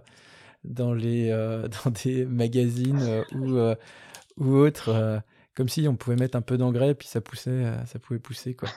[0.64, 1.30] dans les
[1.84, 3.58] dans des magazines ou
[4.36, 5.22] ou autres
[5.54, 8.68] comme si on pouvait mettre un peu d'engrais puis ça poussait ça pouvait pousser quoi.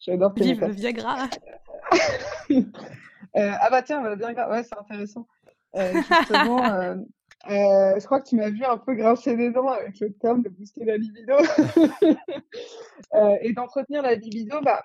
[0.00, 1.28] J'adore Vive le Viagra.
[3.34, 5.26] ah bah tiens, le Viagra, ouais, c'est intéressant.
[5.74, 6.96] Justement,
[7.50, 10.42] euh, je crois que tu m'as vu un peu grincer des dents avec le terme
[10.42, 11.34] de booster la libido.
[13.14, 14.82] euh, et d'entretenir la libido, bah,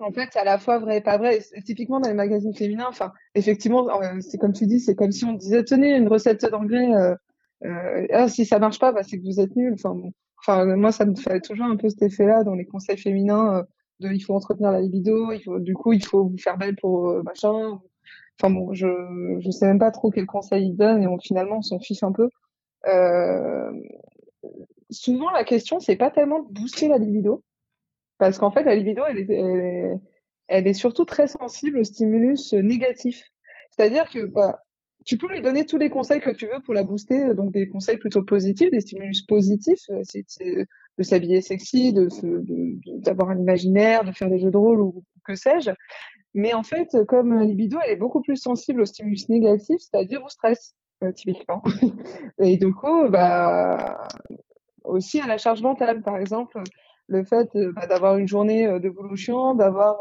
[0.00, 1.40] en fait, c'est à la fois vrai et pas vrai.
[1.64, 5.24] Typiquement, dans les magazines féminins, enfin, effectivement, euh, c'est comme tu dis, c'est comme si
[5.24, 7.14] on disait, tenez, une recette d'engrais, euh,
[7.64, 9.74] euh, ah, si ça marche pas, bah, c'est que vous êtes nul.
[9.74, 10.12] Enfin, bon.
[10.40, 13.62] enfin, moi, ça me fait toujours un peu cet effet-là dans les conseils féminins, euh,
[14.00, 16.76] de, il faut entretenir la libido, il faut, du coup, il faut vous faire belle
[16.76, 17.80] pour euh, machin,
[18.40, 18.86] Enfin bon, je
[19.40, 22.12] je sais même pas trop quel conseil il donne et finalement on s'en fiche un
[22.12, 22.28] peu.
[22.86, 23.72] Euh,
[24.90, 27.42] souvent la question c'est pas tellement de booster la libido
[28.18, 33.24] parce qu'en fait la libido elle est, surtout très sensible au stimulus négatif.
[33.70, 34.60] C'est-à-dire que bah,
[35.04, 37.68] tu peux lui donner tous les conseils que tu veux pour la booster, donc des
[37.68, 40.24] conseils plutôt positifs, des stimulus positifs, euh, c'est
[40.98, 45.70] de s'habiller sexy, d'avoir un imaginaire, de faire des jeux de rôle ou que sais-je.
[46.38, 50.28] Mais en fait, comme libido, elle est beaucoup plus sensible au stimulus négatif, c'est-à-dire au
[50.28, 51.64] stress, euh, typiquement.
[52.38, 54.06] Et du coup, bah,
[54.84, 56.62] aussi à la charge mentale, par exemple,
[57.08, 59.96] le fait euh, bah, d'avoir une journée euh, de boulot chiant, d'avoir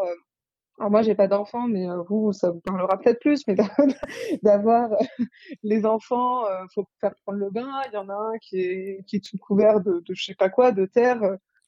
[0.79, 3.55] alors moi j'ai pas d'enfants mais vous ça vous parlera peut-être plus mais
[4.43, 4.91] d'avoir
[5.63, 6.43] les enfants
[6.75, 9.39] faut faire prendre le bain il y en a un qui est qui est tout
[9.39, 11.19] couvert de, de je sais pas quoi de terre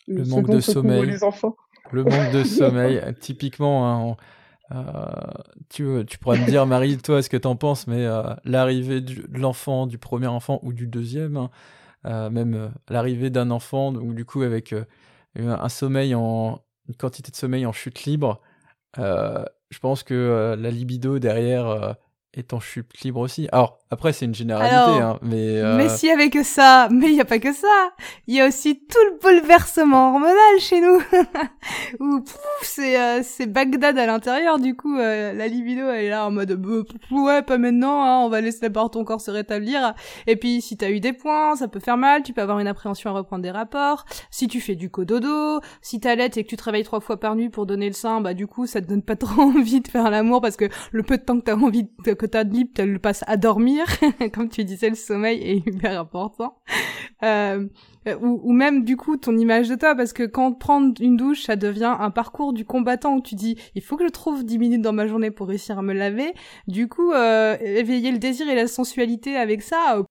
[0.08, 1.56] le manque de sommeil les enfants
[1.92, 4.16] le manque de sommeil typiquement hein,
[5.70, 9.38] tu, tu pourras me dire, Marie, toi, ce que t'en penses, mais euh, l'arrivée de
[9.38, 11.50] l'enfant, du premier enfant ou du deuxième, hein,
[12.06, 14.76] euh, même l'arrivée d'un enfant, ou du coup avec
[15.36, 18.42] un sommeil en une quantité de sommeil en chute libre,
[18.98, 21.96] je pense que la libido derrière
[22.34, 23.48] est en chute libre aussi.
[23.52, 25.58] Alors, après, c'est une généralité, hein, mais...
[25.58, 25.76] Euh...
[25.76, 27.90] Mais s'il y avait que ça, mais il n'y a pas que ça
[28.28, 31.02] Il y a aussi tout le bouleversement hormonal chez nous
[32.00, 32.24] Où,
[32.62, 36.32] c'est euh, c'est Bagdad à l'intérieur, du coup, euh, la libido, elle est là en
[36.32, 39.96] mode, bah, ouais, pas maintenant, hein, on va laisser d'abord ton corps se rétablir.
[40.28, 42.68] Et puis, si t'as eu des points, ça peut faire mal, tu peux avoir une
[42.68, 44.06] appréhension à reprendre des rapports.
[44.30, 47.36] Si tu fais du cododo, si t'allaites et que tu te réveilles trois fois par
[47.36, 49.88] nuit pour donner le sein, bah du coup, ça te donne pas trop envie de
[49.88, 52.72] faire l'amour parce que le peu de temps que t'as envie de que de libre,
[52.76, 53.86] tu le passes à dormir.
[54.34, 56.58] Comme tu disais, le sommeil est hyper important.
[57.24, 57.68] Euh,
[58.22, 61.44] ou, ou, même du coup ton image de toi, parce que quand prendre une douche,
[61.44, 64.58] ça devient un parcours du combattant où tu dis il faut que je trouve 10
[64.58, 66.34] minutes dans ma journée pour réussir à me laver.
[66.68, 70.04] Du coup, euh, éveiller le désir et la sensualité avec ça, euh,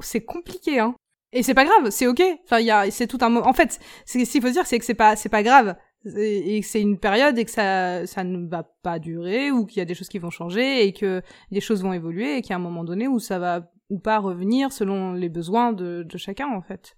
[0.00, 0.94] c'est compliqué, hein.
[1.32, 2.22] Et c'est pas grave, c'est ok.
[2.44, 3.34] Enfin, il y a, c'est tout un.
[3.36, 6.66] En fait, ce qu'il faut dire, c'est que c'est pas, c'est pas grave et que
[6.66, 9.84] c'est une période et que ça ça ne va pas durer ou qu'il y a
[9.84, 12.56] des choses qui vont changer et que des choses vont évoluer et qu'il y a
[12.56, 16.48] un moment donné où ça va ou pas revenir selon les besoins de, de chacun
[16.48, 16.96] en fait.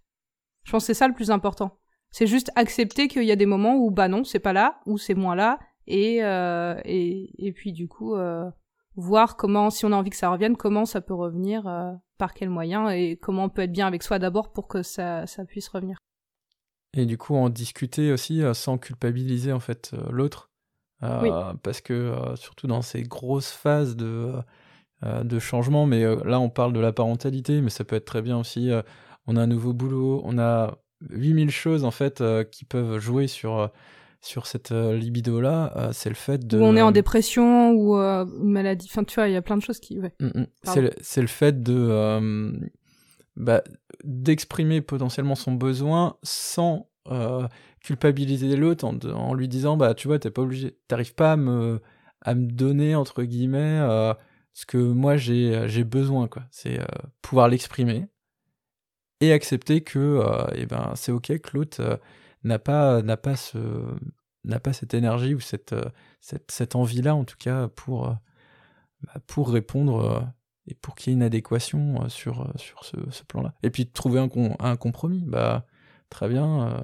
[0.65, 1.79] Je pense que c'est ça le plus important.
[2.11, 4.97] C'est juste accepter qu'il y a des moments où bah non c'est pas là ou
[4.97, 8.49] c'est moins là et euh, et et puis du coup euh,
[8.97, 12.33] voir comment si on a envie que ça revienne comment ça peut revenir euh, par
[12.33, 15.45] quels moyens et comment on peut être bien avec soi d'abord pour que ça ça
[15.45, 15.99] puisse revenir.
[16.97, 20.51] Et du coup, en discuter aussi euh, sans culpabiliser en fait euh, l'autre.
[21.03, 24.33] Euh, parce que surtout dans ces grosses phases de,
[25.03, 28.39] de changement, mais là on parle de la parentalité, mais ça peut être très bien
[28.39, 28.71] aussi.
[29.27, 30.79] on a un nouveau boulot, on a
[31.11, 33.71] 8000 choses en fait qui peuvent jouer sur
[34.23, 38.53] sur cette libido là c'est le fait de ou on est en dépression ou une
[38.53, 40.15] maladie enfin tu vois il y a plein de choses qui ouais.
[40.21, 40.47] Mm, mm.
[40.63, 40.91] c'est le,
[41.23, 42.71] le, fait de
[43.37, 43.63] bah,
[44.05, 47.47] d'exprimer potentiellement son besoin sans euh,
[47.81, 51.83] culpabiliser l'autre en, lui disant bah tu vois t'es pas obligé t'arrives pas à me
[52.23, 54.15] à me donner entre guillemets euh,
[54.55, 56.45] ce que moi j'ai j'ai besoin quoi.
[56.51, 56.87] C'est euh,
[57.21, 58.07] pouvoir l'exprimer
[59.21, 60.23] et accepter que
[60.55, 62.01] eh ben c'est ok que l'autre
[62.43, 63.59] n'a pas n'a pas ce
[64.45, 65.75] n'a pas cette énergie ou cette
[66.21, 68.17] cette, cette envie là en tout cas pour
[69.03, 70.33] bah, pour répondre
[70.67, 73.55] et pour qu'il y ait une adéquation euh, sur, euh, sur ce, plan-là.
[73.63, 75.67] Et puis trouver un, un compromis, bah
[76.09, 76.83] très bien,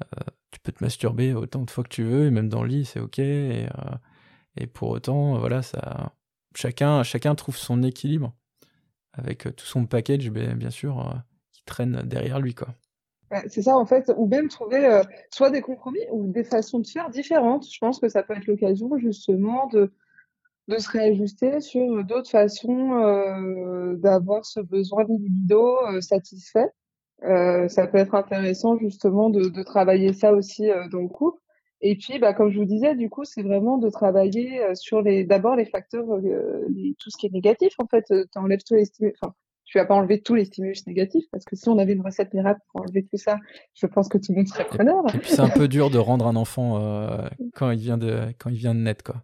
[0.00, 2.68] euh, tu peux te masturber autant de fois que tu veux, et même dans le
[2.68, 3.66] lit, c'est ok, et,
[4.72, 6.12] pour autant, voilà, ça,
[6.54, 8.32] chacun, chacun trouve son équilibre,
[9.12, 11.12] avec tout son package, bien, bien sûr,
[11.52, 12.68] qui traîne derrière lui, quoi.
[13.48, 17.10] C'est ça, en fait, ou même trouver soit des compromis ou des façons de faire
[17.10, 17.68] différentes.
[17.68, 19.92] Je pense que ça peut être l'occasion, justement, de
[20.68, 26.70] de se réajuster sur d'autres façons euh, d'avoir ce besoin de libido euh, satisfait.
[27.22, 31.38] Euh, ça peut être intéressant justement de, travailler ça aussi dans le couple.
[31.80, 35.24] Et puis, bah, comme je vous disais, du coup, c'est vraiment de travailler sur les,
[35.24, 37.74] d'abord les facteurs, tout ce qui est négatif.
[37.78, 39.14] En fait, tu enlèves tous les stimulus.
[39.20, 39.34] Enfin,
[39.66, 42.32] tu vas pas enlever tous les stimulus négatifs parce que si on avait une recette
[42.32, 43.38] miracle pour enlever tout ça,
[43.74, 45.02] je pense que tout le monde serait preneur.
[45.14, 48.50] Et puis c'est un peu dur de rendre un enfant quand il vient de quand
[48.50, 49.22] il vient de naître, quoi.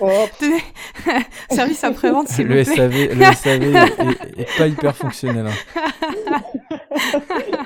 [0.00, 0.26] Oh.
[1.50, 2.76] Service après-vente, s'il le vous plaît.
[2.76, 5.46] SAV, le SAV est, est, pas hyper fonctionnel.
[5.46, 5.52] Hein.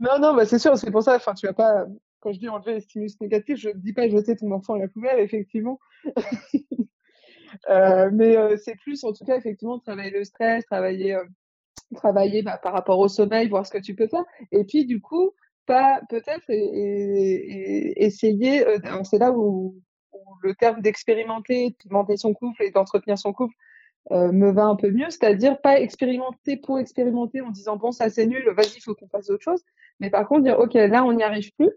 [0.00, 1.16] non, non, bah c'est sûr, c'est pour ça.
[1.16, 1.86] Enfin, tu vas pas.
[2.20, 4.78] Quand je dis enlever les stimulus négatifs, je ne dis pas jeter ton enfant à
[4.78, 5.80] la poubelle, effectivement.
[7.68, 11.24] euh, mais euh, c'est plus, en tout cas, effectivement, travailler le stress, travailler, euh,
[11.96, 14.24] travailler bah, par rapport au sommeil, voir ce que tu peux faire.
[14.52, 15.32] Et puis, du coup,
[15.66, 17.34] pas peut-être et, et,
[17.92, 18.66] et essayer.
[18.66, 19.76] Euh, c'est là où
[20.42, 23.54] le terme d'expérimenter, de monter son couple et d'entretenir son couple
[24.10, 28.10] euh, me va un peu mieux, c'est-à-dire pas expérimenter pour expérimenter en disant bon ça
[28.10, 29.62] c'est nul, vas-y faut qu'on fasse autre chose,
[30.00, 31.70] mais par contre dire ok là on n'y arrive plus,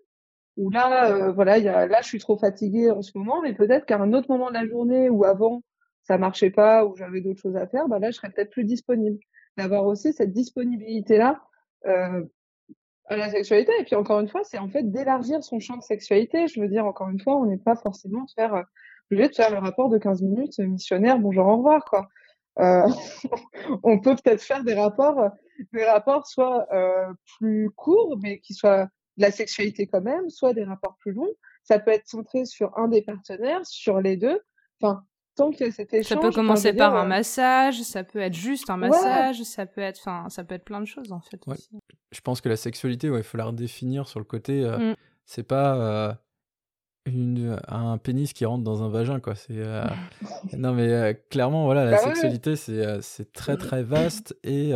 [0.58, 3.54] ou là euh, voilà y a, là je suis trop fatiguée en ce moment, mais
[3.54, 5.62] peut-être qu'à un autre moment de la journée ou avant
[6.02, 8.64] ça marchait pas ou j'avais d'autres choses à faire, bah là je serais peut-être plus
[8.64, 9.20] disponible.
[9.58, 11.42] D'avoir aussi cette disponibilité là
[11.86, 12.24] euh,
[13.10, 13.72] la sexualité.
[13.80, 16.48] Et puis encore une fois, c'est en fait d'élargir son champ de sexualité.
[16.48, 18.64] Je veux dire, encore une fois, on n'est pas forcément faire, euh,
[19.12, 22.08] obligé de faire le rapport de 15 minutes, euh, missionnaire, bonjour, au revoir, quoi.
[22.60, 22.88] Euh,
[23.84, 25.30] on peut peut-être faire des rapports,
[25.74, 28.86] des rapports soit euh, plus courts, mais qui soient
[29.18, 31.34] de la sexualité quand même, soit des rapports plus longs.
[31.64, 34.40] Ça peut être centré sur un des partenaires, sur les deux.
[34.82, 35.04] Enfin,
[35.36, 39.82] ça peut commencer par un euh, massage, ça peut être juste un massage, ça peut
[39.82, 41.40] être, enfin, ça peut être plein de choses en fait.
[42.12, 44.64] Je pense que la sexualité, il faut la redéfinir sur le côté.
[44.64, 44.96] Euh, mm.
[45.26, 46.14] C'est pas euh,
[47.06, 49.36] une, un pénis qui rentre dans un vagin, quoi.
[49.36, 49.64] C'est
[50.58, 54.72] non, mais clairement, voilà, la bah sexualité, c'est c'est très très vaste et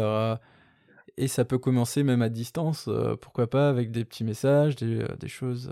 [1.18, 2.90] et ça peut commencer même à distance.
[3.22, 5.72] pourquoi pas avec des petits messages, des, des choses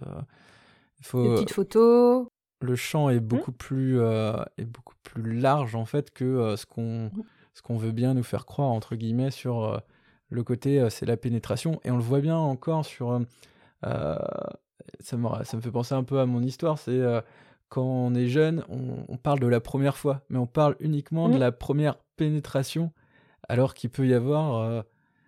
[1.01, 2.27] faut, Des petites photos.
[2.61, 6.65] Le champ est beaucoup plus euh, est beaucoup plus large en fait que euh, ce
[6.65, 7.11] qu'on
[7.53, 9.77] ce qu'on veut bien nous faire croire entre guillemets sur euh,
[10.29, 13.21] le côté c'est la pénétration et on le voit bien encore sur
[13.83, 17.01] ça me ça me fait penser un peu à mon histoire c'est
[17.69, 21.29] quand on est jeune on, on parle de la première fois mais on parle uniquement
[21.29, 21.39] de Mhm.
[21.39, 22.91] la première pénétration
[23.47, 24.83] alors qu'il peut y avoir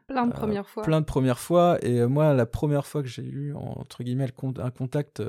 [0.08, 0.82] Plein de premières fois.
[0.84, 1.78] plein de premières fois.
[1.86, 4.26] Et moi, la première fois que j'ai eu, entre guillemets,
[4.58, 5.22] un contact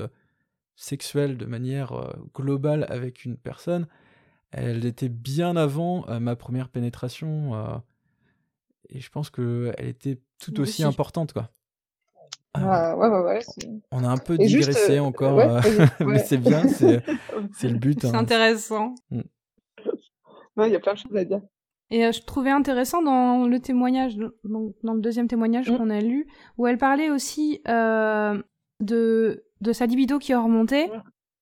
[0.81, 3.87] euh, sexuel de manière euh, globale avec une personne,
[4.51, 7.55] elle était bien avant euh, ma première pénétration.
[7.55, 7.77] euh,
[8.89, 10.85] et je pense qu'elle était tout aussi aussi.
[10.85, 11.51] importante, quoi.
[12.57, 13.41] Euh, Ah, ouais, ouais, ouais.
[13.43, 15.61] c'est- on a un peu juste, digressé euh, encore, euh,
[16.01, 17.03] mais c'est bien, c'est
[17.55, 18.01] c'est le but.
[18.01, 18.15] C'est hein.
[18.15, 18.95] intéressant.
[20.57, 21.41] Ouais, il y a plein de choses à dire.
[21.93, 25.77] Et euh, je trouvais intéressant dans le témoignage, donc dans le deuxième témoignage Mm.
[25.77, 26.27] qu'on a lu,
[26.59, 28.41] où elle parlait aussi euh,
[28.81, 30.91] de, de sa libido qui est remontée,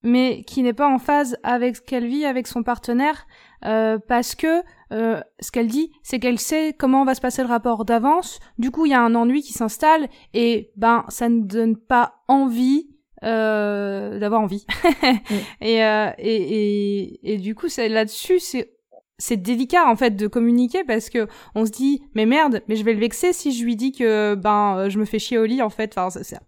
[0.03, 3.27] mais qui n'est pas en phase avec ce qu'elle vit avec son partenaire,
[3.65, 4.63] euh, parce que
[4.93, 8.39] euh, ce qu'elle dit, c'est qu'elle sait comment va se passer le rapport d'avance.
[8.59, 12.23] Du coup, il y a un ennui qui s'installe, et ben, ça ne donne pas
[12.29, 12.89] envie
[13.25, 14.65] euh, d'avoir envie.
[15.61, 18.75] et, euh, et, et, et du coup, c'est là-dessus, c'est
[19.21, 22.85] c'est délicat en fait de communiquer parce que on se dit mais merde mais je
[22.85, 25.61] vais le vexer si je lui dis que ben je me fais chier au lit
[25.61, 26.39] en fait enfin c'est- c'est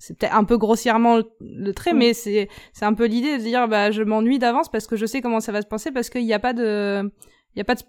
[0.00, 1.98] c'est peut-être un peu grossièrement le, le trait Mm.
[1.98, 5.06] mais c'est c'est un peu l'idée de dire bah je m'ennuie d'avance parce que je
[5.06, 7.08] sais comment ça va se passer parce qu'il n'y a pas de
[7.54, 7.82] il y a pas de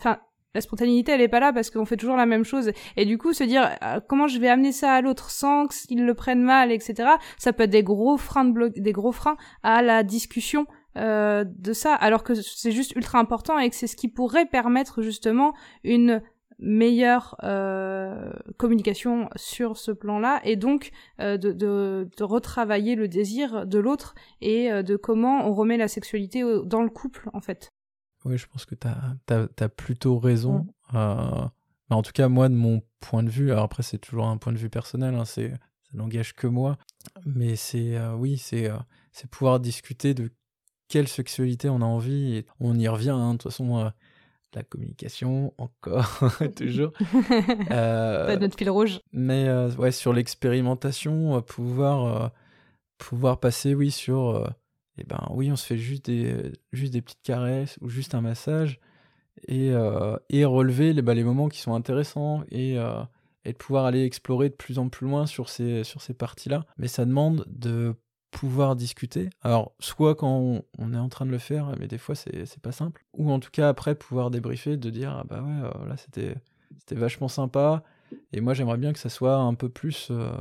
[0.00, 0.18] enfin
[0.54, 3.16] la spontanéité elle est pas là parce qu'on fait toujours la même chose et du
[3.18, 6.42] coup se dire euh, comment je vais amener ça à l'autre sans qu'il le prenne
[6.42, 10.02] mal etc ça peut être des gros freins de blo- des gros freins à la
[10.02, 10.66] discussion
[10.96, 14.46] euh, de ça, alors que c'est juste ultra important et que c'est ce qui pourrait
[14.46, 15.52] permettre justement
[15.84, 16.22] une
[16.58, 20.90] meilleure euh, communication sur ce plan-là et donc
[21.20, 25.76] euh, de, de, de retravailler le désir de l'autre et euh, de comment on remet
[25.76, 27.72] la sexualité au- dans le couple en fait.
[28.24, 30.66] Oui, je pense que tu as, plutôt raison.
[30.92, 34.36] Mais en tout cas, moi, de mon point de vue, alors après, c'est toujours un
[34.38, 36.76] point de vue personnel, hein, c'est, ça n'engage que moi.
[37.24, 38.72] Mais c'est, oui, c'est,
[39.30, 40.32] pouvoir discuter de
[40.88, 42.38] quelle sexualité on a envie.
[42.38, 43.92] Et on y revient, hein, de toute façon,
[44.54, 46.92] la communication, encore, toujours.
[47.70, 49.00] Euh, Pas notre fil rouge.
[49.12, 52.28] mais euh, ouais, sur l'expérimentation, euh, pouvoir, euh,
[52.98, 54.30] pouvoir passer, oui, sur.
[54.30, 54.46] euh,
[54.98, 58.22] eh ben oui, on se fait juste des, juste des petites caresses ou juste un
[58.22, 58.80] massage
[59.46, 63.02] et, euh, et relever les, bah, les moments qui sont intéressants et, euh,
[63.44, 66.64] et de pouvoir aller explorer de plus en plus loin sur ces, sur ces parties-là.
[66.78, 67.94] Mais ça demande de
[68.36, 69.30] pouvoir discuter.
[69.40, 72.70] Alors, soit quand on, est en train de le faire, mais des fois c'est pas
[72.70, 73.02] simple.
[73.14, 76.34] Ou en tout cas après pouvoir débriefer, de dire ah bah ouais, euh, là c'était
[76.90, 77.82] vachement sympa.
[78.34, 80.36] Et moi j'aimerais bien que ça soit un peu plus, euh,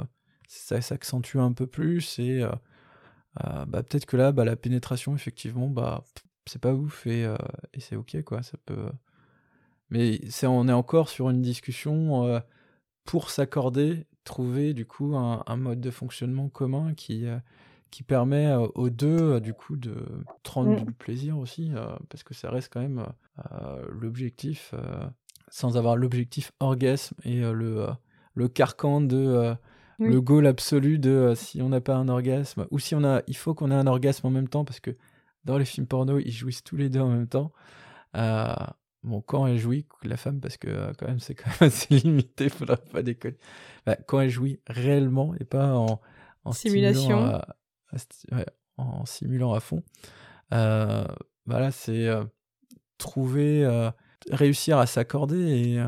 [0.45, 5.69] ça s'accentue un peu plus et euh, bah, peut-être que là bah, la pénétration effectivement
[5.69, 6.03] bah
[6.45, 7.23] c'est pas ouf et,
[7.73, 8.43] et c'est ok quoi.
[8.43, 8.89] Ça peut.
[9.89, 12.41] Mais c'est on est encore sur une discussion
[13.05, 17.25] pour s'accorder, trouver du coup un, mode de fonctionnement commun qui
[17.91, 19.95] qui permet euh, aux deux euh, du coup de
[20.43, 20.85] prendre Mm.
[20.85, 23.05] du plaisir aussi euh, parce que ça reste quand même
[23.89, 24.73] l'objectif
[25.49, 27.87] sans avoir l'objectif orgasme et le
[28.33, 29.55] le carcan de
[29.99, 30.09] Oui.
[30.09, 33.21] le goal absolu de euh, si on n'a pas un orgasme ou si on a
[33.27, 34.91] il faut qu'on ait un orgasme en même temps parce que
[35.45, 37.53] dans les films porno ils jouissent tous les deux en même temps
[38.17, 38.53] euh,
[39.03, 41.93] bon quand elle jouit la femme parce que euh, quand même c'est quand même assez
[41.99, 43.37] limité faudra pas déconner
[43.85, 46.01] Bah, quand elle jouit réellement et pas en,
[46.43, 47.39] en Simulation.
[48.77, 49.83] En simulant à fond
[50.53, 51.05] euh,
[51.45, 52.23] voilà c'est euh,
[52.97, 53.89] trouver euh,
[54.31, 55.83] réussir à s'accorder et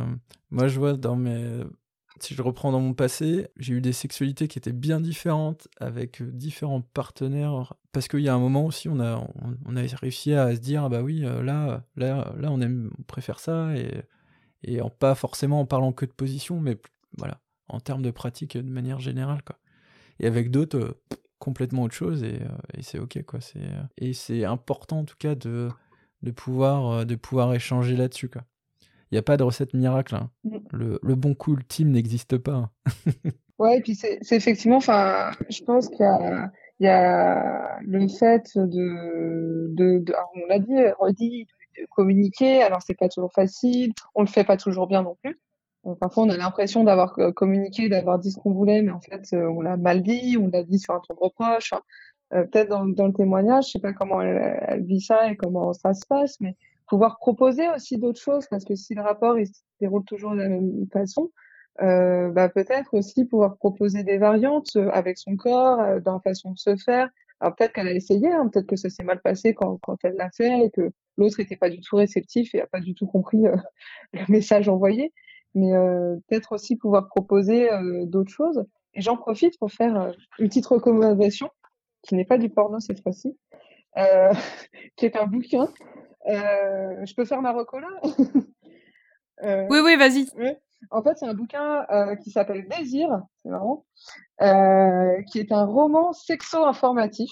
[0.49, 1.63] moi je vois dans mes
[2.19, 6.23] si je reprends dans mon passé, j'ai eu des sexualités qui étaient bien différentes avec
[6.23, 9.23] différents partenaires parce qu'il y a un moment aussi on a
[9.65, 13.39] on, a réussi à se dire ah bah oui là là là on aime préfère
[13.39, 14.01] ça et
[14.63, 16.77] et en pas forcément en parlant que de position mais
[17.17, 17.39] voilà
[17.69, 19.59] en termes de pratique de manière générale quoi.
[20.19, 20.97] Et avec d'autres
[21.39, 25.05] complètement autre chose et, euh, et c'est ok quoi c'est euh, et c'est important en
[25.05, 25.69] tout cas de
[26.23, 28.43] de pouvoir euh, de pouvoir échanger là-dessus quoi.
[29.11, 30.15] Il n'y a pas de recette miracle.
[30.15, 30.31] hein.
[30.43, 30.57] Mm.
[30.71, 32.53] Le, le bon coup ultime n'existe pas.
[32.55, 32.71] hein.
[33.59, 38.07] Ouais, et puis c'est effectivement, enfin, je pense qu'il y a, il y a le
[38.07, 40.03] fait de, de,
[40.35, 41.47] on l'a dit, redit,
[41.79, 42.61] de communiquer.
[42.61, 45.39] Alors c'est pas toujours facile, on le fait pas toujours bien non plus.
[45.95, 49.27] Parfois on a l'impression d'avoir euh, communiqué, d'avoir dit ce qu'on voulait, mais en fait
[49.33, 51.73] euh, on l'a mal dit, on l'a dit sur un ton de reproche.
[52.33, 55.71] Euh, peut-être dans, le témoignage, je sais pas comment elle, elle vit ça et comment
[55.73, 56.55] ça se passe, mais
[56.87, 60.37] pouvoir proposer aussi d'autres choses, parce que si le rapport il se déroule toujours de
[60.37, 61.31] la même façon,
[61.79, 66.57] bah, peut-être aussi pouvoir proposer des variantes avec son corps, euh, dans la façon de
[66.57, 67.09] se faire.
[67.39, 70.15] Alors peut-être qu'elle a essayé, hein, peut-être que ça s'est mal passé quand, quand elle
[70.15, 73.05] l'a fait et que l'autre n'était pas du tout réceptif et a pas du tout
[73.05, 73.43] compris
[74.13, 75.13] le message envoyé.
[75.55, 75.71] Mais
[76.27, 77.69] peut-être aussi pouvoir proposer
[78.05, 78.65] d'autres choses.
[78.93, 81.49] Et j'en profite pour faire une petite recommandation
[82.03, 83.37] qui n'est pas du porno cette fois-ci,
[84.95, 85.67] qui est un bouquin.
[86.27, 87.87] je peux faire ma reco là
[89.69, 90.27] Oui, oui, vas-y.
[90.91, 93.09] En fait, c'est un bouquin euh, qui s'appelle Désir,
[93.41, 93.85] c'est marrant,
[94.41, 97.31] euh, qui est un roman sexo-informatif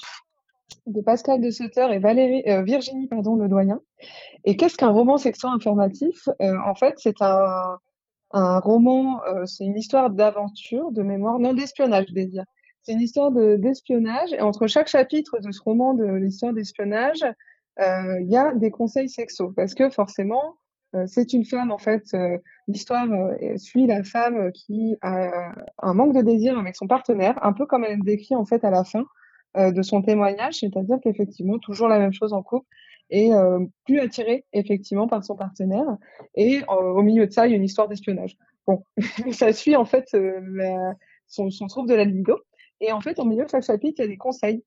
[0.88, 3.82] de Pascal de Sutter et Valérie, euh, Virginie pardon, Le Doyen.
[4.44, 6.28] Et qu'est-ce qu'un roman sexo-informatif?
[6.40, 7.78] En fait, c'est un,
[8.36, 12.44] un roman, c'est une histoire d'aventure, de mémoire, non d'espionnage, Désir.
[12.84, 14.34] C'est une histoire d'espionnage.
[14.34, 17.26] et entre chaque chapitre de ce roman de l'histoire d'espionnage,
[17.80, 19.54] il y a des conseils sexos.
[19.56, 20.58] Parce que forcément,
[20.96, 25.94] euh, c'est une femme, en fait, euh, l'histoire euh, suit la femme qui a un
[25.94, 28.84] manque de désir avec son partenaire, un peu comme elle décrit, en fait, à la
[28.84, 29.04] fin
[29.58, 32.68] de son témoignage, c'est-à-dire qu'effectivement, toujours la même chose en couple,
[33.10, 33.30] et
[33.86, 35.86] plus attirée, effectivement, par son partenaire.
[36.36, 38.38] Et au milieu de ça, il y a une histoire d'espionnage.
[38.68, 38.84] Bon,
[39.32, 40.16] ça suit, en fait,
[41.28, 42.40] son, son trouble de la libido.
[42.82, 44.64] Et en fait, au milieu de chaque chapitre, il y a des conseils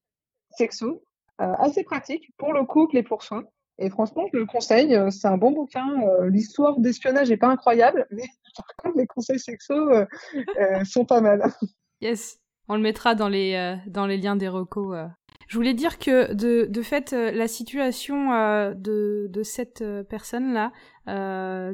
[0.51, 0.99] sexuels
[1.39, 3.45] assez pratiques pour le couple et pour soi.
[3.79, 4.95] Et franchement, je le conseille.
[4.95, 5.87] Euh, c'est un bon bouquin.
[6.03, 8.25] Euh, l'histoire d'espionnage n'est pas incroyable, mais
[8.57, 10.09] par contre, les conseils sexuels
[10.61, 11.53] euh, sont pas mal.
[12.01, 14.97] Yes, on le mettra dans les, dans les liens des recos.
[15.49, 18.31] Je voulais dire que de, de fait, la situation
[18.75, 20.73] de, de cette personne-là,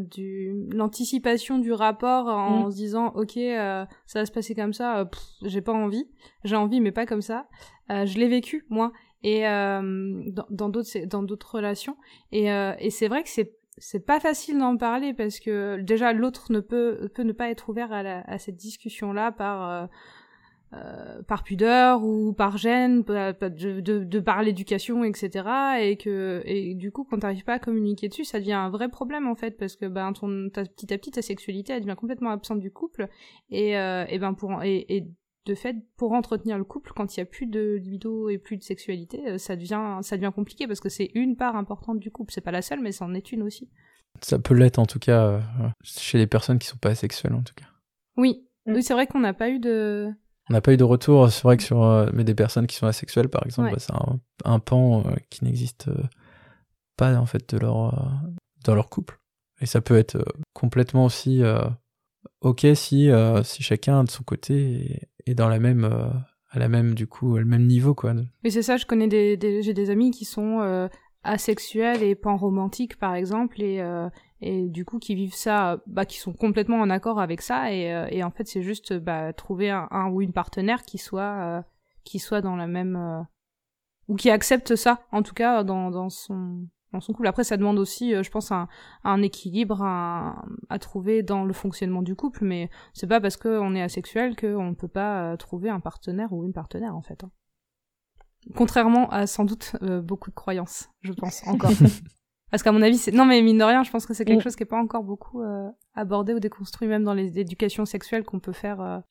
[0.01, 2.70] du l'anticipation du rapport en mm.
[2.70, 5.11] se disant ok, ça va se passer comme ça,
[5.43, 6.09] j'ai pas envie,
[6.45, 7.49] j'ai envie mais pas comme ça.
[7.91, 8.93] je l'ai vécu moi
[9.25, 11.97] et euh, dans d'autres dans d'autres relations
[12.31, 16.12] et, euh, et c'est vrai que c'est c'est pas facile d'en parler parce que déjà
[16.12, 19.89] l'autre ne peut peut ne pas être ouvert à, la, à cette discussion là par
[20.75, 25.49] euh, par pudeur ou par gêne de, de, de par l'éducation etc
[25.81, 28.89] et que et du coup quand t'arrives pas à communiquer dessus ça devient un vrai
[28.89, 31.97] problème en fait parce que ben ton ta, petit à petit ta sexualité elle devient
[31.97, 33.09] complètement absente du couple
[33.51, 35.09] et, euh, et ben pour et, et
[35.47, 38.57] de fait, pour entretenir le couple, quand il y a plus de libido et plus
[38.57, 42.11] de sexualité, euh, ça devient, ça devient compliqué parce que c'est une part importante du
[42.11, 42.33] couple.
[42.33, 43.68] C'est pas la seule, mais c'en est une aussi.
[44.20, 45.41] Ça peut l'être en tout cas euh,
[45.83, 47.66] chez les personnes qui sont pas asexuelles en tout cas.
[48.16, 48.75] Oui, mm.
[48.75, 50.11] oui, c'est vrai qu'on n'a pas eu de.
[50.51, 51.31] On n'a pas eu de retour.
[51.31, 53.93] C'est vrai que sur euh, mais des personnes qui sont asexuelles par exemple, bah, c'est
[54.45, 55.91] un, pan qui n'existe
[56.97, 58.23] pas en fait de leur
[58.65, 59.19] dans leur couple.
[59.61, 60.23] Et ça peut être
[60.53, 61.43] complètement aussi
[62.41, 63.11] ok si
[63.45, 66.09] si chacun de son côté et dans la même euh,
[66.51, 68.15] à la même du coup le même niveau quoi.
[68.43, 70.89] Mais c'est ça, je connais des, j'ai des amis qui sont euh,
[71.23, 74.09] asexuels et pan-romantiques par exemple et euh,
[74.47, 78.09] et du coup qui vivent ça bah qui sont complètement en accord avec ça et,
[78.11, 81.65] et en fait c'est juste bah trouver un, ou une partenaire qui soit
[82.05, 83.27] qui soit dans la même
[84.09, 87.27] ou qui accepte ça en tout cas dans dans son dans son couple.
[87.27, 90.45] Après, ça demande aussi, euh, je pense, un, équilibre à,
[90.81, 94.75] trouver dans le fonctionnement du couple, mais c'est pas parce qu'on est asexuel qu'on ne
[94.75, 97.23] peut pas euh, trouver un partenaire ou une partenaire, en fait.
[97.25, 97.31] Hein.
[98.55, 101.71] Contrairement à sans doute euh, beaucoup de croyances, je pense, encore.
[102.55, 103.11] parce qu'à mon avis, c'est...
[103.11, 104.43] Non, mais mine de rien, je pense que c'est quelque mm.
[104.43, 105.43] chose qui n'est pas encore beaucoup
[105.95, 109.03] abordé ou déconstruit, même dans les éducations sexuelles qu'on peut faire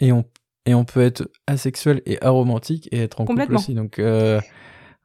[0.00, 0.24] Et on,
[0.66, 4.00] et on peut être asexuel et aromantique et être en couple aussi, donc...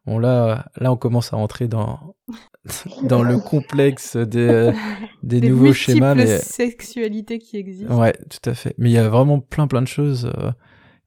[0.06, 2.16] Bon là, là on commence à rentrer dans
[3.04, 4.72] dans le complexe des,
[5.24, 6.16] des, nouveaux schémas.
[6.16, 7.96] Les sexualités qui existent.
[7.96, 8.74] Ouais, tout à fait.
[8.80, 10.52] Mais il y a vraiment plein plein de choses euh,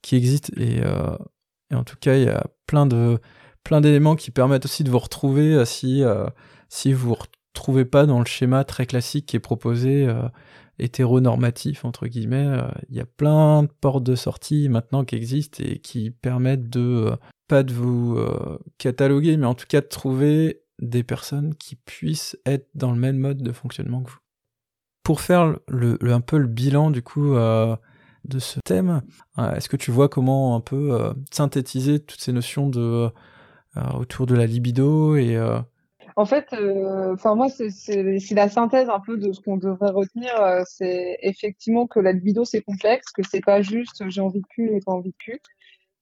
[0.02, 1.16] qui existent et, euh,
[1.72, 3.18] et, en tout cas il y a plein de
[3.64, 6.02] plein d'éléments qui permettent aussi de vous retrouver euh, si
[6.68, 7.16] si vous vous
[7.54, 10.08] retrouvez pas dans le schéma très classique qui est proposé
[10.78, 12.48] hétéronormatif entre guillemets.
[12.88, 17.12] Il y a plein de portes de sortie maintenant qui existent et qui permettent de
[17.52, 22.34] pas de vous euh, cataloguer, mais en tout cas de trouver des personnes qui puissent
[22.46, 24.18] être dans le même mode de fonctionnement que vous.
[25.02, 27.76] Pour faire le, un peu le bilan du coup euh,
[28.24, 29.02] de ce thème,
[29.38, 33.10] euh, est-ce que tu vois comment un peu synthétiser toutes ces notions de
[33.94, 35.38] autour de la libido et
[36.14, 36.54] en fait,
[37.12, 40.32] enfin moi, c'est la synthèse un peu de ce qu'on devrait retenir.
[40.66, 44.76] c'est effectivement que la libido c'est complexe, que c'est pas juste j'ai envie de cul
[44.76, 45.40] et pas envie de cul,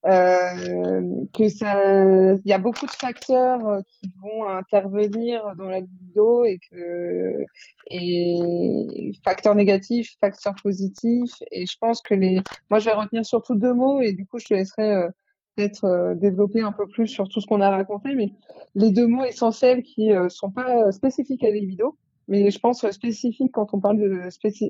[0.06, 5.80] euh, que ça, il y a beaucoup de facteurs euh, qui vont intervenir dans la
[5.80, 7.44] libido et que
[7.90, 11.34] et facteurs négatifs, facteurs positifs.
[11.50, 12.40] Et je pense que les,
[12.70, 15.08] moi je vais retenir surtout deux mots et du coup je te laisserai euh,
[15.61, 18.14] peut-être euh, développer un peu plus sur tout ce qu'on a raconté.
[18.14, 18.32] Mais
[18.74, 21.96] les deux mots essentiels qui sont pas spécifiques à libido,
[22.28, 24.22] Mais je pense spécifique quand on parle de,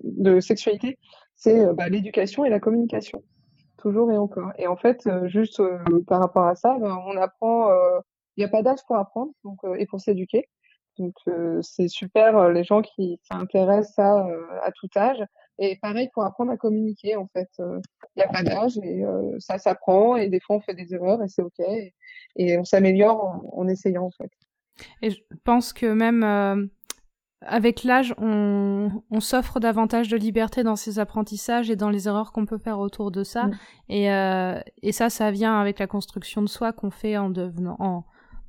[0.02, 0.98] de sexualité,
[1.36, 3.22] c'est bah, l'éducation et la communication,
[3.76, 4.52] toujours et encore.
[4.58, 5.62] Et en fait, juste
[6.06, 7.68] par rapport à ça, ben, on apprend.
[8.36, 10.48] Il n'y a pas d'âge pour apprendre donc, et pour s'éduquer.
[10.98, 11.14] Donc
[11.60, 14.26] c'est super les gens qui s'intéressent à
[14.62, 15.22] à tout âge.
[15.60, 17.50] Et pareil pour apprendre à communiquer en fait.
[17.58, 17.82] Il
[18.16, 19.04] n'y a pas d'âge et
[19.38, 21.60] ça s'apprend et des fois on fait des erreurs et c'est ok
[22.36, 24.30] et, on s'améliore en, essayant en fait.
[25.02, 26.24] Et je pense que même
[27.42, 32.32] avec l'âge, on, on s'offre davantage de liberté dans ses apprentissages et dans les erreurs
[32.32, 33.46] qu'on peut faire autour de ça.
[33.46, 33.58] Mmh.
[33.88, 37.76] Et, euh, et ça, ça vient avec la construction de soi qu'on fait en devenant,
[37.78, 38.04] en,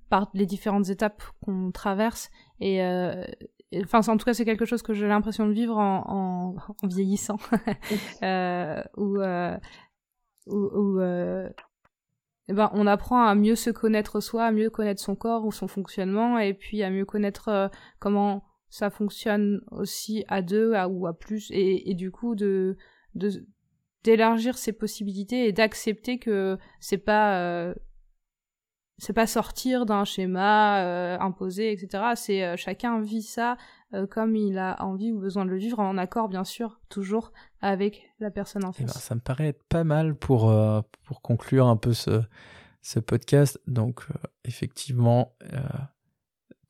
[0.09, 2.29] par les différentes étapes qu'on traverse.
[2.59, 3.23] Et, euh,
[3.79, 7.37] enfin, en tout cas, c'est quelque chose que j'ai l'impression de vivre en, vieillissant,
[8.23, 9.57] euh, où, euh,
[10.47, 11.49] où, euh,
[12.47, 15.51] eh ben, on apprend à mieux se connaître soi, à mieux connaître son corps ou
[15.51, 17.67] son fonctionnement, et puis à mieux connaître euh,
[17.99, 22.77] comment ça fonctionne aussi à deux à, ou à plus, et, du coup de
[24.03, 27.73] d'élargir ses possibilités et d'accepter que c'est pas
[29.01, 32.03] c'est pas sortir d'un schéma euh, imposé, etc.
[32.15, 33.57] C'est euh, chacun vit ça
[33.95, 37.31] euh, comme il a envie ou besoin de le vivre, en accord bien sûr, toujours
[37.61, 39.01] avec la personne en eh ben, face.
[39.01, 40.53] ça me paraît pas mal pour,
[41.03, 42.21] pour conclure un peu ce,
[42.83, 43.59] ce podcast.
[43.65, 44.05] Donc
[44.45, 45.33] effectivement,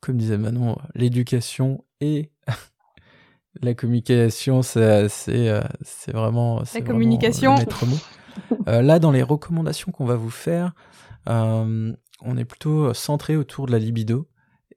[0.00, 2.32] comme disait Manon, l'éducation et
[3.60, 6.62] la communication, c'est c'est vraiment...
[6.74, 7.56] La communication.
[8.66, 10.72] là, dans les recommandations qu'on va vous faire,
[12.20, 14.28] on est plutôt euh, centré autour de la libido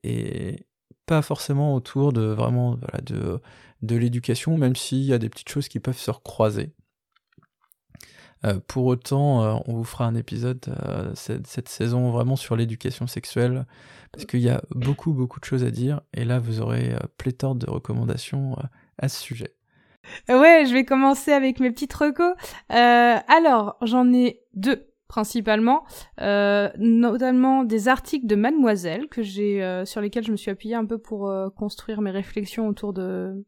[0.04, 0.66] et
[1.06, 5.80] pas forcément autour de vraiment de, l'éducation, même s'il y a des petites choses qui
[5.80, 6.74] peuvent se recroiser.
[8.44, 10.76] Euh, pour autant, euh, on vous fera un épisode
[11.14, 13.66] cette, saison vraiment sur l'éducation sexuelle,
[14.12, 17.56] parce qu'il y a beaucoup, beaucoup de choses à dire, et là, vous aurez pléthore
[17.56, 18.56] de recommandations
[18.98, 19.56] à ce sujet.
[20.28, 22.36] Ouais, je vais commencer avec mes petites recos.
[22.70, 25.84] alors, j'en ai deux principalement,
[26.22, 30.76] euh, notamment des articles de Mademoiselle que j'ai euh, sur lesquels je me suis appuyée
[30.76, 33.46] un peu pour euh, construire mes réflexions autour de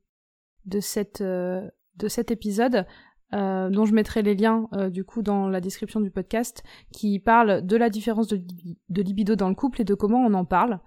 [0.65, 2.85] de cette de cet épisode.
[3.31, 7.77] dont je mettrai les liens du coup dans la description du podcast, qui parle de
[7.77, 8.41] la différence de,
[8.89, 10.79] de libido dans le couple et de comment on en parle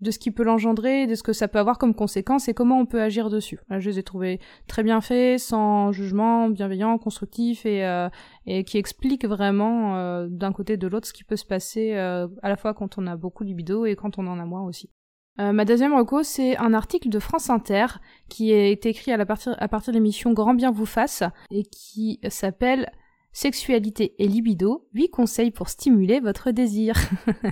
[0.00, 2.78] de ce qui peut l'engendrer, de ce que ça peut avoir comme conséquence et comment
[2.78, 3.58] on peut agir dessus.
[3.70, 8.08] je les ai trouvés très bien faits, sans jugement, bienveillant, constructif et, euh,
[8.46, 11.94] et qui expliquent vraiment euh, d'un côté et de l'autre ce qui peut se passer
[11.94, 14.44] euh, à la fois quand on a beaucoup de libido et quand on en a
[14.44, 14.90] moins aussi.
[15.38, 17.86] ma deuxième reco, c'est un article de France Inter
[18.28, 22.20] qui est écrit à, partir, à partir de l'émission Grand Bien vous fasse et qui
[22.28, 22.90] s'appelle
[23.36, 26.94] sexualité et libido, 8 conseils pour stimuler votre désir.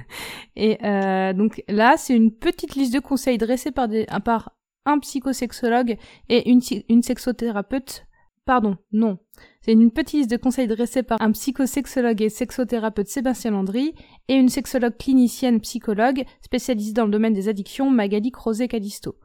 [0.56, 4.56] et euh, donc là, c'est une petite liste de conseils dressés par, des, par
[4.86, 5.98] un psychosexologue
[6.30, 8.06] et une, une sexothérapeute.
[8.46, 9.18] Pardon, non.
[9.60, 13.94] C'est une petite liste de conseils dressés par un psychosexologue et sexothérapeute Sébastien Landry
[14.28, 19.16] et une sexologue clinicienne psychologue spécialisée dans le domaine des addictions Magali Crozet-Calisto.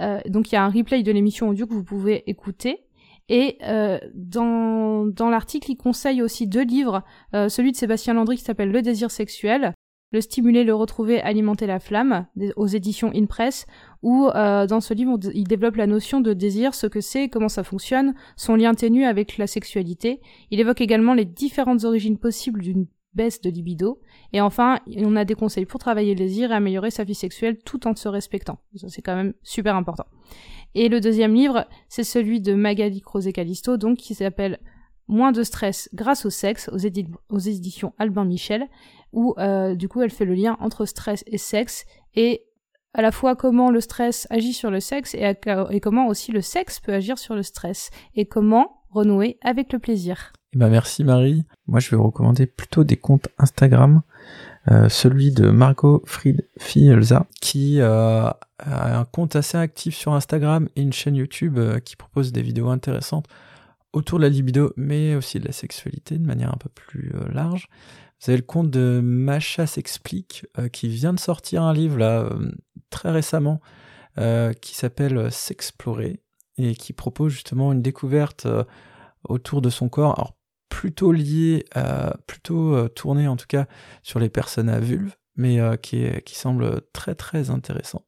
[0.00, 2.86] Euh, donc il y a un replay de l'émission audio que vous pouvez écouter.
[3.30, 8.36] Et euh, dans, dans l'article, il conseille aussi deux livres, euh, celui de Sébastien Landry
[8.36, 9.72] qui s'appelle Le désir sexuel,
[10.12, 12.26] Le stimuler, le retrouver, alimenter la flamme,
[12.56, 13.66] aux éditions InPress,
[14.02, 17.48] où euh, dans ce livre, il développe la notion de désir, ce que c'est, comment
[17.48, 20.20] ça fonctionne, son lien ténu avec la sexualité.
[20.50, 24.00] Il évoque également les différentes origines possibles d'une baisse de libido.
[24.32, 27.58] Et enfin, on a des conseils pour travailler le désir et améliorer sa vie sexuelle
[27.64, 28.58] tout en se respectant.
[28.88, 30.06] C'est quand même super important.
[30.74, 34.58] Et le deuxième livre, c'est celui de Magali Crozet-Calisto, donc qui s'appelle
[35.08, 38.68] Moins de stress grâce au sexe, aux, éditions Albin Michel,
[39.12, 42.44] où euh, du coup elle fait le lien entre stress et sexe, et
[42.94, 46.78] à la fois comment le stress agit sur le sexe et, comment aussi le sexe
[46.78, 50.32] peut agir sur le stress, et comment renouer avec le plaisir.
[50.52, 51.44] Eh ben merci Marie.
[51.66, 54.02] Moi je vais recommander plutôt des comptes Instagram
[54.70, 58.30] euh, celui de Margot Fried Fielza, qui euh,
[58.62, 62.42] a un compte assez actif sur Instagram et une chaîne YouTube euh, qui propose des
[62.42, 63.26] vidéos intéressantes
[63.92, 67.68] autour de la libido, mais aussi de la sexualité de manière un peu plus large.
[68.20, 72.28] Vous avez le compte de Macha s'explique, qui vient de sortir un livre là
[72.90, 73.60] très récemment,
[74.60, 76.22] qui s'appelle S'explorer
[76.56, 78.46] et qui propose justement une découverte
[79.24, 80.14] autour de son corps.
[80.16, 80.36] Alors
[80.70, 83.66] plutôt lié, à, plutôt euh, tourné en tout cas
[84.02, 88.02] sur les personnes à vulve, mais euh, qui, est, qui semble très très intéressant.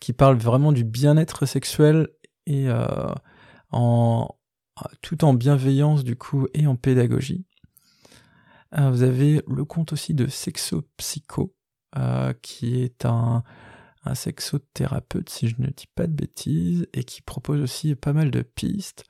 [0.00, 2.08] Qui parle vraiment du bien-être sexuel
[2.46, 3.12] et euh,
[3.70, 4.28] en,
[5.02, 7.44] tout en bienveillance du coup et en pédagogie.
[8.72, 11.54] vous avez le compte aussi de Sexo Psycho,
[12.40, 13.44] qui est un,
[14.04, 18.30] un sexothérapeute, si je ne dis pas de bêtises, et qui propose aussi pas mal
[18.30, 19.04] de pistes.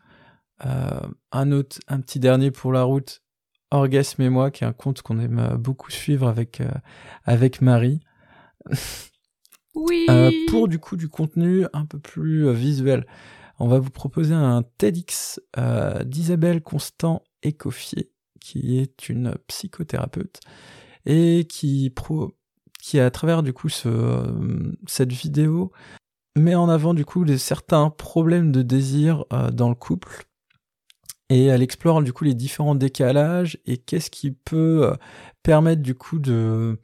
[0.67, 1.01] Euh,
[1.33, 3.23] un autre, un petit dernier pour la route,
[3.71, 6.73] Orgasme et moi, qui est un compte qu'on aime beaucoup suivre avec, euh,
[7.25, 8.01] avec Marie.
[9.77, 13.07] Euh, pour du coup du contenu un peu plus visuel,
[13.59, 15.41] on va vous proposer un TEDx
[16.05, 18.11] d'Isabelle Constant Écoffier,
[18.41, 20.41] qui est une psychothérapeute
[21.07, 22.35] et qui pro
[22.83, 24.35] qui à travers du coup ce,
[24.87, 25.71] cette vidéo
[26.37, 30.27] met en avant du coup les, certains problèmes de désir dans le couple
[31.31, 34.95] et elle explore du coup les différents décalages et qu'est-ce qui peut euh,
[35.43, 36.79] permettre du coup de,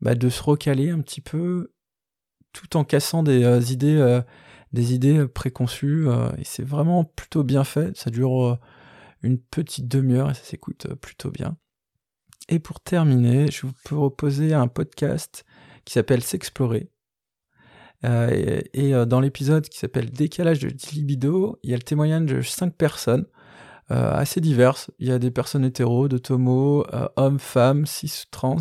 [0.00, 1.72] bah, de se recaler un petit peu
[2.52, 4.20] tout en cassant des euh, idées euh,
[4.72, 6.06] des idées préconçues
[6.38, 7.96] et c'est vraiment plutôt bien fait.
[7.96, 8.56] Ça dure
[9.20, 11.56] une petite demi-heure et ça s'écoute plutôt bien.
[12.48, 15.44] Et pour terminer je vous proposer un podcast
[15.84, 16.88] qui s'appelle s'explorer.
[18.04, 22.76] Et, dans l'épisode qui s'appelle décalage de libido il y a le témoignage de cinq
[22.76, 23.26] personnes
[23.90, 24.88] euh, assez diverses.
[25.00, 28.58] Il y a des personnes hétéros, de tomo, euh, hommes, femmes, cis, trans,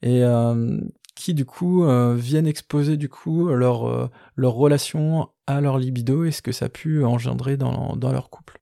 [0.00, 0.80] et euh,
[1.14, 1.84] qui du coup
[2.14, 6.68] viennent exposer du coup leur, leur relation à leur libido et ce que ça a
[6.68, 8.60] pu engendrer dans, dans leur couple.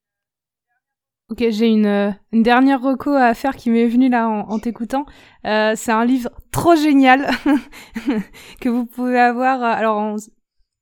[1.32, 5.06] Ok, j'ai une, une, dernière reco à faire qui m'est venue là en, t'écoutant.
[5.46, 7.30] Euh, c'est un livre trop génial
[8.60, 9.62] que vous pouvez avoir.
[9.62, 10.18] Alors,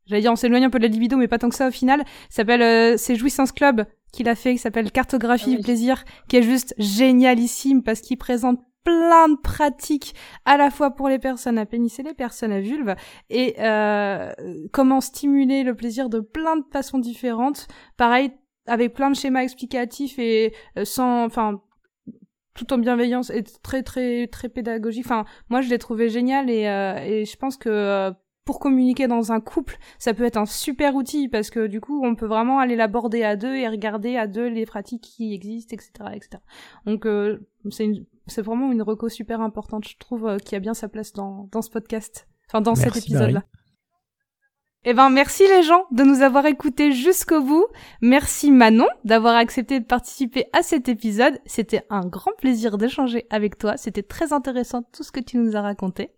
[0.07, 1.71] j'allais dire, on s'éloigne un peu de la libido, mais pas tant que ça au
[1.71, 2.01] final.
[2.31, 6.39] Ça s'appelle euh, C'est Jouissance Club qu'il a fait, qui s'appelle Cartographie du plaisir, qui
[6.39, 10.15] est juste génialissime parce qu'il présente plein de pratiques
[10.45, 12.95] à la fois pour les personnes à pénis et les personnes à vulve
[13.29, 14.33] et euh,
[14.73, 18.33] comment stimuler le plaisir de plein de façons différentes pareil
[18.67, 21.61] avec plein de schémas explicatifs et euh, sans enfin
[22.55, 26.67] tout en bienveillance et très très très pédagogique enfin moi je l'ai trouvé génial et,
[26.67, 28.11] euh, et je pense que euh,
[28.51, 32.05] pour communiquer dans un couple, ça peut être un super outil parce que du coup,
[32.05, 35.75] on peut vraiment aller l'aborder à deux et regarder à deux les pratiques qui existent,
[35.75, 36.43] etc., etc.
[36.85, 37.89] Donc, euh, c'est
[38.31, 41.49] c'est vraiment une reco super importante, je trouve, euh, qui a bien sa place dans,
[41.53, 43.45] dans ce podcast, enfin dans cet épisode-là.
[44.85, 47.67] Eh ben, merci les gens de nous avoir écoutés jusqu'au bout.
[48.01, 51.39] Merci Manon d'avoir accepté de participer à cet épisode.
[51.45, 53.77] C'était un grand plaisir d'échanger avec toi.
[53.77, 56.13] C'était très intéressant tout ce que tu nous as raconté.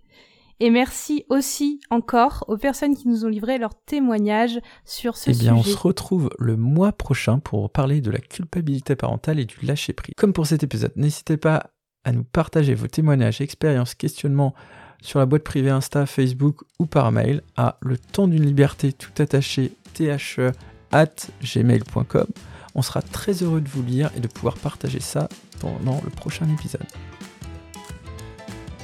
[0.60, 5.38] Et merci aussi encore aux personnes qui nous ont livré leurs témoignages sur ce sujet.
[5.40, 9.44] Eh bien, on se retrouve le mois prochain pour parler de la culpabilité parentale et
[9.44, 10.14] du lâcher-prise.
[10.16, 11.72] Comme pour cet épisode, n'hésitez pas
[12.04, 14.54] à nous partager vos témoignages, expériences, questionnements
[15.02, 19.10] sur la boîte privée Insta, Facebook ou par mail à le temps d'une liberté tout
[19.18, 20.10] attaché the
[20.92, 21.06] at
[21.42, 22.26] gmail.com.
[22.74, 25.28] On sera très heureux de vous lire et de pouvoir partager ça
[25.60, 26.86] pendant le prochain épisode.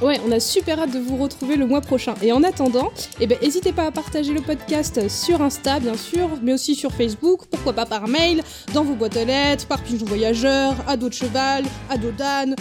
[0.01, 2.15] Ouais, on a super hâte de vous retrouver le mois prochain.
[2.23, 6.29] Et en attendant, eh ben, n'hésitez pas à partager le podcast sur Insta, bien sûr,
[6.41, 8.45] mais aussi sur Facebook, pourquoi pas par mail,
[8.75, 12.55] dans vos boîtes aux lettres, par pigeon voyageur, à dos de cheval, à dos d'âne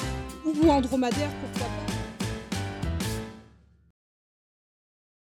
[0.48, 1.87] ou andromadaire, pourquoi pas.